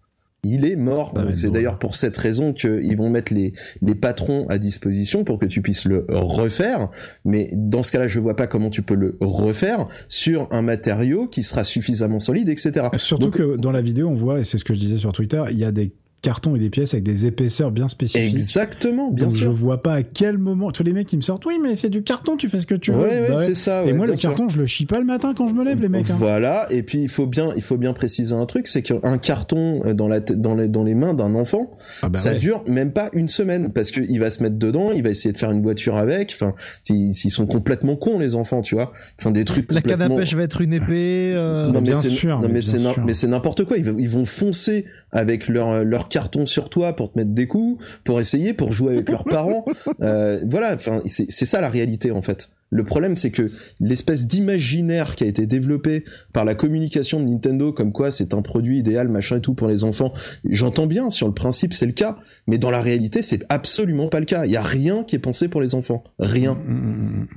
Il 0.45 0.65
est 0.65 0.77
mort. 0.77 1.15
c'est 1.35 1.51
d'ailleurs 1.51 1.79
pour 1.79 1.97
cette 1.97 2.17
raison 2.17 2.53
qu'ils 2.53 2.97
vont 2.97 3.11
mettre 3.11 3.35
les, 3.35 3.53
les 3.83 3.95
patrons 3.95 4.47
à 4.49 4.59
disposition 4.59 5.25
pour 5.25 5.39
que 5.39 5.47
tu 5.47 5.61
puisses 5.63 5.87
le 5.87 6.07
refaire. 6.09 6.89
Mais 7.25 7.51
dans 7.53 7.83
ce 7.83 7.93
cas-là, 7.93 8.09
je 8.09 8.21
vois 8.21 8.37
pas 8.37 8.47
comment 8.47 8.71
tu 8.71 8.83
peux 8.83 8.95
le 8.95 9.17
refaire 9.21 9.89
sur 10.09 10.49
un 10.53 10.63
matériau 10.63 11.27
qui 11.27 11.43
sera 11.43 11.65
suffisamment 11.65 12.21
solide, 12.21 12.49
etc. 12.49 12.89
Surtout 12.97 13.31
que 13.31 13.57
dans 13.57 13.73
la 13.73 13.83
vidéo, 13.83 14.09
on 14.09 14.15
voit, 14.15 14.41
et 14.41 14.45
c'est 14.45 14.59
ce 14.59 14.65
que 14.65 14.75
je 14.75 14.81
disais 14.81 14.99
sur 14.99 15.13
Twitter, 15.13 15.43
il 15.51 15.59
y 15.59 15.65
a 15.65 15.73
des 15.73 15.93
cartons 16.27 16.57
et 16.57 16.59
des 16.59 16.71
pièces 16.71 16.93
avec 16.93 17.05
des 17.05 17.27
épaisseurs 17.27 17.71
bien 17.71 17.87
spécifiques. 17.87 18.37
Exactement, 18.37 19.13
bien 19.13 19.27
Donc 19.27 19.37
sûr. 19.37 19.45
je 19.45 19.49
vois 19.49 19.81
pas 19.81 19.95
à 19.95 20.03
quel 20.03 20.39
moment 20.39 20.73
tous 20.73 20.83
les 20.83 20.93
mecs 20.93 21.07
qui 21.07 21.17
me 21.17 21.23
sortent 21.23 21.47
oui 21.47 21.61
mais 21.63 21.77
c'est 21.77 21.89
du 21.89 22.03
carton, 22.03 22.37
tu 22.37 22.49
fais 22.49 22.59
ce 22.59 22.67
que 22.67 22.75
tu 22.75 22.91
veux. 22.91 22.99
Ouais, 22.99 23.31
ouais, 23.31 23.47
c'est 23.47 23.55
ça. 23.55 23.85
et 23.85 23.93
moi 23.93 24.09
le 24.09 24.15
carton, 24.15 24.49
je 24.49 24.59
le 24.59 24.67
chie 24.67 24.87
pas 24.87 24.99
le 24.99 25.05
matin 25.05 25.35
quand 25.37 25.47
je 25.47 25.55
me 25.55 25.65
lève 25.65 25.81
les 25.81 25.89
mecs. 25.89 26.11
Hein. 26.11 26.17
Voilà, 26.19 26.67
et 26.71 26.83
puis 26.83 26.99
il 26.99 27.09
faut 27.09 27.27
bien 27.27 27.53
il 27.55 27.63
faut 27.63 27.77
bien 27.77 27.93
préciser 27.93 28.35
un 28.35 28.45
truc, 28.45 28.67
c'est 28.67 28.83
qu'un 28.83 29.19
carton 29.19 29.83
euh, 29.85 29.95
dans 29.95 30.09
la 30.09 30.19
dans 30.19 30.57
les 30.57 30.67
dans 30.67 30.83
les 30.83 30.97
mains 30.97 31.15
d'un 31.15 31.37
enfant, 31.37 31.71
ah 32.03 32.09
bah 32.09 32.19
ça 32.19 32.35
dure 32.35 32.65
même 32.67 32.91
pas 32.91 33.09
une 33.13 33.29
semaine 33.29 33.73
parce 33.73 33.93
que 33.93 34.01
il 34.01 34.19
va 34.19 34.31
se 34.31 34.43
mettre 34.43 34.57
dedans, 34.57 34.91
il 34.91 35.05
va 35.05 35.11
essayer 35.11 35.33
de 35.33 35.39
faire 35.39 35.53
une 35.53 35.63
voiture 35.63 35.95
avec, 35.95 36.33
enfin 36.35 36.55
ils, 36.89 37.15
sont 37.15 37.47
complètement 37.47 37.95
cons 37.95 38.19
les 38.19 38.35
enfants, 38.35 38.63
tu 38.63 38.75
vois. 38.75 38.93
Enfin 39.21 39.31
des 39.31 39.45
trucs 39.45 39.71
La 39.71 39.81
canne 39.81 40.03
à 40.03 40.09
pêche 40.09 40.35
va 40.35 40.43
être 40.43 40.61
une 40.61 40.73
épée 40.73 41.35
euh... 41.37 41.69
Non 41.69 41.81
mais 41.81 41.91
bien 41.91 42.03
sûr. 42.03 42.41
Non 42.41 42.49
mais 42.51 42.63
c'est 42.63 42.79
mais 43.05 43.15
c'est 43.15 43.29
n'importe 43.29 43.65
quoi, 43.65 43.77
ils, 43.77 43.87
ils 43.97 44.09
vont 44.09 44.25
foncer 44.25 44.87
avec 45.13 45.47
leur 45.47 45.85
leur 45.85 46.09
carton 46.17 46.47
sur 46.47 46.71
toi 46.71 46.95
pour 46.95 47.13
te 47.13 47.19
mettre 47.19 47.33
des 47.33 47.47
coups, 47.47 47.85
pour 48.03 48.19
essayer, 48.21 48.55
pour 48.55 48.73
jouer 48.73 48.95
avec 48.95 49.11
leurs 49.11 49.25
parents. 49.25 49.65
Euh, 50.03 50.41
voilà, 50.47 50.75
enfin, 50.75 51.01
c'est 51.07 51.47
ça 51.47 51.61
la 51.61 51.69
réalité 51.69 52.11
en 52.11 52.21
fait. 52.21 52.51
Le 52.71 52.85
problème, 52.85 53.17
c'est 53.17 53.31
que 53.31 53.51
l'espèce 53.81 54.27
d'imaginaire 54.27 55.15
qui 55.15 55.25
a 55.25 55.27
été 55.27 55.47
développé 55.47 56.05
par 56.33 56.45
la 56.45 56.55
communication 56.55 57.21
de 57.21 57.29
Nintendo, 57.29 57.73
comme 57.73 57.93
quoi 57.93 58.11
c'est 58.11 58.35
un 58.35 58.43
produit 58.43 58.79
idéal, 58.79 59.09
machin 59.09 59.39
et 59.39 59.41
tout 59.41 59.55
pour 59.55 59.69
les 59.69 59.85
enfants, 59.85 60.13
j'entends 60.49 60.87
bien, 60.87 61.11
sur 61.11 61.29
le 61.29 61.35
principe 61.35 61.73
c'est 61.73 61.87
le 61.87 61.93
cas, 61.93 62.19
mais 62.47 62.59
dans 62.59 62.71
la 62.71 62.81
réalité 62.81 63.23
c'est 63.23 63.43
absolument 63.49 64.09
pas 64.09 64.21
le 64.21 64.27
cas. 64.27 64.47
Il 64.47 64.51
y 64.51 64.57
a 64.57 64.63
rien 64.63 65.05
qui 65.05 65.17
est 65.17 65.21
pensé 65.21 65.49
pour 65.49 65.61
les 65.61 65.75
enfants, 65.75 66.03
rien. 66.19 66.59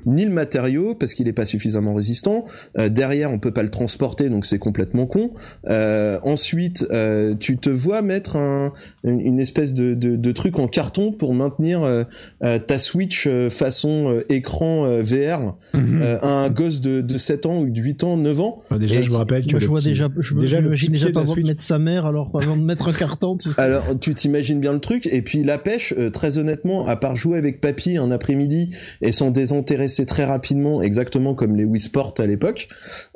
Ni 0.06 0.26
le 0.26 0.32
matériau 0.32 0.96
parce 0.96 1.14
qu'il 1.14 1.28
est 1.28 1.34
pas 1.34 1.46
suffisamment 1.46 1.94
résistant. 1.94 2.46
Euh, 2.78 2.90
derrière, 2.90 3.32
on 3.32 3.40
peut 3.40 3.54
pas 3.54 3.64
le 3.64 3.72
transporter, 3.72 4.30
donc 4.30 4.46
c'est 4.46 4.60
complètement 4.60 5.06
con. 5.06 5.34
Euh, 5.68 6.18
ensuite, 6.24 6.86
euh, 6.92 7.36
tu 7.36 7.58
te 7.58 7.70
vois 7.70 8.02
mettre 8.02 8.36
un, 8.36 8.74
une, 9.04 9.20
une 9.20 9.40
espèce 9.40 9.74
de, 9.74 9.94
de, 9.94 10.16
de 10.16 10.32
truc 10.32 10.60
en 10.60 10.68
carton 10.68 11.12
pour 11.12 11.34
maintenir 11.34 12.06
ta 12.40 12.80
Switch 12.80 13.28
façon 13.50 14.22
écran 14.30 14.86
euh, 14.86 15.02
VR 15.28 15.56
Mhm. 15.74 16.02
euh, 16.02 16.18
à 16.22 16.44
un 16.46 16.50
gosse 16.50 16.82
de, 16.82 17.02
de 17.02 17.18
7 17.18 17.46
ans 17.46 17.60
ou 17.60 17.70
de 17.70 17.80
8 17.80 18.04
ans, 18.04 18.18
9 18.18 18.40
ans. 18.40 18.64
Bah, 18.70 18.78
déjà, 18.78 18.96
Et 19.00 19.04
je 19.04 19.12
me 19.12 19.16
rappelle 19.18 19.46
que 19.46 19.52
Moi, 19.52 19.60
je 19.60 19.68
vois 19.68 19.80
petit- 19.80 19.90
déjà, 19.90 20.08
je 20.20 20.34
me 20.36 20.40
déjà, 20.40 20.60
le 20.62 20.70
petit 20.72 20.90
déjà 20.90 21.12
pas 21.12 21.22
avant 21.22 21.36
de 21.36 21.42
mettre 21.42 21.64
sa 21.64 21.80
mère, 21.80 22.06
alors 22.06 22.32
avant 22.42 22.56
de 22.58 22.62
mettre 22.64 22.88
un 22.88 22.94
carton, 22.94 23.38
tu 23.38 23.52
sais. 23.52 23.60
Alors, 23.62 23.84
tu 24.00 24.14
t'imagines 24.14 24.60
bien 24.60 24.74
le 24.74 24.80
truc, 24.80 25.08
et 25.12 25.22
puis 25.22 25.44
la 25.44 25.58
pêche, 25.58 25.94
euh, 25.98 26.10
très 26.10 26.38
honnêtement, 26.38 26.86
à 26.88 26.96
part 26.96 27.16
jouer 27.16 27.38
avec 27.38 27.62
papy 27.62 27.98
un 27.98 28.12
après-midi 28.12 28.70
et 29.02 29.12
s'en 29.12 29.32
désintéresser 29.32 30.06
très 30.06 30.26
rapidement, 30.26 30.82
exactement 30.82 31.34
comme 31.36 31.56
les 31.56 31.66
Wii 31.66 31.80
Sport 31.82 32.14
à 32.20 32.26
l'époque. 32.28 32.68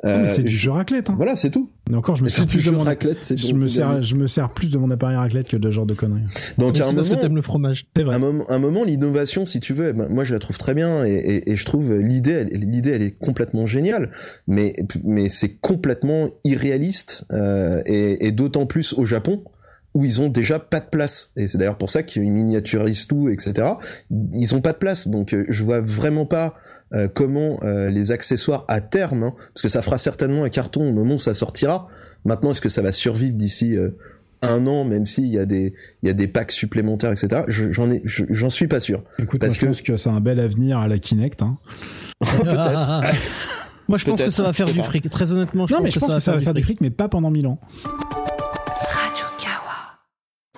Mais 0.02 0.10
euh, 0.10 0.28
c'est 0.28 0.42
du 0.42 0.52
je- 0.52 0.58
jeu 0.64 0.70
raclette. 0.70 1.10
Hein. 1.10 1.14
Voilà, 1.16 1.36
c'est 1.36 1.50
tout. 1.50 1.70
Mais 1.90 1.96
encore, 1.96 2.16
je 2.16 2.24
me 2.24 2.28
sers 2.28 2.46
plus 2.46 2.64
de 2.64 2.70
mon 2.70 2.82
raclette, 2.82 3.22
c'est 3.22 3.36
je 3.38 3.54
me 3.54 3.68
sers, 3.68 4.00
je 4.02 4.14
me 4.16 4.26
sers 4.26 4.50
plus 4.52 4.70
de 4.70 4.78
mon 4.78 4.90
appareil 4.90 5.16
raclette 5.16 5.48
que 5.48 5.56
de 5.56 5.70
ce 5.70 5.74
genre 5.74 5.86
de 5.86 5.94
conneries. 5.94 6.22
Donc, 6.58 6.80
à 6.80 6.88
un 6.88 6.94
parce 6.94 7.08
que 7.08 7.14
t'aimes 7.14 7.36
le 7.36 7.42
fromage. 7.42 7.86
C'est 7.96 8.02
vrai. 8.02 8.14
un 8.14 8.18
moment, 8.18 8.44
un 8.50 8.58
moment 8.58 8.84
l'innovation, 8.84 9.44
si 9.46 9.60
tu 9.60 9.74
veux, 9.74 9.88
eh 9.90 9.92
ben, 9.92 10.08
moi 10.08 10.24
je 10.24 10.32
la 10.32 10.38
trouve 10.38 10.56
très 10.58 10.74
bien 10.74 11.04
et, 11.04 11.12
et, 11.12 11.50
et 11.52 11.56
je 11.56 11.64
trouve 11.64 11.93
l'idée, 11.98 12.44
l'idée, 12.44 12.90
elle 12.90 13.02
est 13.02 13.18
complètement 13.18 13.66
géniale, 13.66 14.10
mais 14.46 14.74
mais 15.02 15.28
c'est 15.28 15.56
complètement 15.56 16.30
irréaliste 16.44 17.24
euh, 17.32 17.82
et, 17.86 18.30
d'autant 18.32 18.66
plus 18.66 18.92
au 18.94 19.04
Japon 19.04 19.44
où 19.94 20.04
ils 20.04 20.20
ont 20.20 20.28
déjà 20.28 20.58
pas 20.58 20.80
de 20.80 20.86
place 20.86 21.30
et 21.36 21.46
c'est 21.46 21.56
d'ailleurs 21.56 21.78
pour 21.78 21.90
ça 21.90 22.02
qu'ils 22.02 22.30
miniaturisent 22.30 23.06
tout, 23.06 23.28
etc. 23.28 23.74
Ils 24.32 24.54
ont 24.54 24.60
pas 24.60 24.72
de 24.72 24.78
place, 24.78 25.06
donc 25.08 25.32
euh, 25.32 25.44
je 25.48 25.62
vois 25.62 25.80
vraiment 25.80 26.26
pas 26.26 26.54
euh, 26.92 27.08
comment 27.08 27.60
les 27.62 28.10
accessoires 28.12 28.64
à 28.68 28.80
terme, 28.80 29.22
hein, 29.22 29.34
parce 29.52 29.62
que 29.62 29.68
ça 29.68 29.82
fera 29.82 29.98
certainement 29.98 30.44
un 30.44 30.50
carton 30.50 30.88
au 30.88 30.92
moment 30.92 31.14
où 31.14 31.20
ça 31.20 31.34
sortira. 31.34 31.88
Maintenant, 32.24 32.52
est-ce 32.52 32.60
que 32.60 32.68
ça 32.68 32.82
va 32.82 32.92
survivre 32.92 33.34
d'ici 33.34 33.76
un 34.44 34.66
an, 34.66 34.84
même 34.84 35.06
s'il 35.06 35.26
y 35.26 35.38
a 35.38 35.46
des 35.46 35.74
il 36.02 36.06
y 36.08 36.10
a 36.10 36.14
des 36.14 36.28
packs 36.28 36.52
supplémentaires, 36.52 37.12
etc. 37.12 37.42
Je- 37.48 37.70
J'en 37.72 37.90
ai, 37.90 38.00
je- 38.04 38.24
j'en 38.30 38.50
suis 38.50 38.66
pas 38.68 38.80
sûr. 38.80 39.02
Écoute, 39.18 39.40
Parce 39.40 39.50
moi, 39.50 39.54
je 39.56 39.60
que- 39.60 39.66
pense 39.66 39.82
que 39.82 39.96
c'est 39.96 40.10
un 40.10 40.20
bel 40.20 40.40
avenir 40.40 40.78
à 40.78 40.88
la 40.88 40.98
Kinect. 40.98 41.42
Hein. 41.42 41.58
Peut-être. 42.20 43.14
Moi, 43.88 43.98
je 43.98 44.04
pense 44.06 44.22
que 44.22 44.30
ça 44.30 44.42
va 44.42 44.52
faire 44.52 44.66
du 44.72 44.80
fric. 44.82 45.08
Très 45.10 45.32
honnêtement, 45.32 45.66
je 45.66 45.72
non, 45.72 45.78
pense 45.80 45.84
mais 45.86 45.92
je 45.92 45.98
pense 45.98 46.12
que 46.14 46.20
ça 46.20 46.32
va 46.32 46.40
faire 46.40 46.54
du 46.54 46.62
fric, 46.62 46.80
mais 46.80 46.90
pas 46.90 47.08
pendant 47.08 47.30
mille 47.30 47.46
ans. 47.46 47.58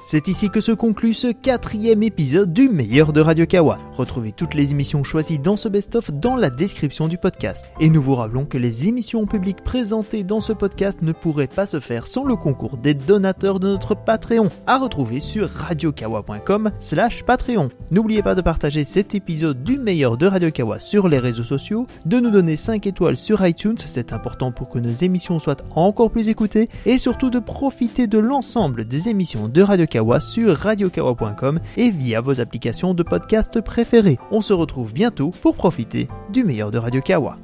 C'est 0.09 0.29
ici 0.29 0.51
que 0.51 0.61
se 0.61 0.71
conclut 0.71 1.15
ce 1.15 1.33
quatrième 1.33 2.05
épisode 2.05 2.53
du 2.53 2.69
meilleur 2.69 3.13
de 3.13 3.21
Radio 3.21 3.45
Kawa. 3.45 3.81
Retrouvez 3.91 4.31
toutes 4.31 4.55
les 4.55 4.71
émissions 4.71 5.03
choisies 5.03 5.41
dans 5.41 5.57
ce 5.57 5.69
best-of 5.69 6.13
dans 6.13 6.37
la 6.37 6.49
description 6.49 7.09
du 7.09 7.19
podcast. 7.19 7.67
Et 7.81 7.91
nous 7.91 8.01
vous 8.01 8.15
rappelons 8.15 8.45
que 8.45 8.57
les 8.57 8.87
émissions 8.87 9.27
publiques 9.27 9.65
présentées 9.65 10.23
dans 10.23 10.41
ce 10.41 10.53
podcast 10.53 11.03
ne 11.03 11.11
pourraient 11.11 11.49
pas 11.49 11.67
se 11.67 11.81
faire 11.81 12.07
sans 12.07 12.23
le 12.23 12.37
concours 12.37 12.77
des 12.77 12.95
donateurs 12.95 13.59
de 13.59 13.67
notre 13.67 13.97
Patreon, 13.97 14.49
à 14.69 14.79
retrouver 14.79 15.19
sur 15.19 15.51
radiokawa.com 15.51 16.71
slash 16.79 17.25
Patreon. 17.25 17.71
N'oubliez 17.91 18.23
pas 18.23 18.37
de 18.37 18.43
partager 18.43 18.85
cet 18.85 19.17
épisode 19.17 19.65
du 19.65 19.77
meilleur 19.77 20.17
de 20.17 20.27
Radio 20.27 20.53
Kawa 20.53 20.79
sur 20.79 21.09
les 21.09 21.19
réseaux 21.19 21.43
sociaux, 21.43 21.89
de 22.05 22.21
nous 22.21 22.31
donner 22.31 22.55
5 22.55 22.87
étoiles 22.87 23.17
sur 23.17 23.45
iTunes, 23.45 23.75
c'est 23.85 24.13
important 24.13 24.53
pour 24.53 24.69
que 24.69 24.79
nos 24.79 24.93
émissions 24.93 25.41
soient 25.41 25.65
encore 25.75 26.13
plus 26.13 26.29
écoutées, 26.29 26.69
et 26.85 26.99
surtout 26.99 27.31
de 27.31 27.41
profiter 27.41 28.07
de 28.07 28.21
l'ensemble 28.21 28.85
des 28.85 29.09
émissions 29.09 29.49
de 29.49 29.63
Radio 29.63 29.87
Sur 30.21 30.57
radiokawa.com 30.57 31.61
et 31.77 31.91
via 31.91 32.21
vos 32.21 32.41
applications 32.41 32.95
de 32.95 33.03
podcast 33.03 33.61
préférées. 33.61 34.19
On 34.31 34.41
se 34.41 34.53
retrouve 34.53 34.93
bientôt 34.93 35.31
pour 35.43 35.57
profiter 35.57 36.09
du 36.33 36.45
meilleur 36.45 36.71
de 36.71 36.79
Radio 36.79 37.01
Kawa. 37.01 37.39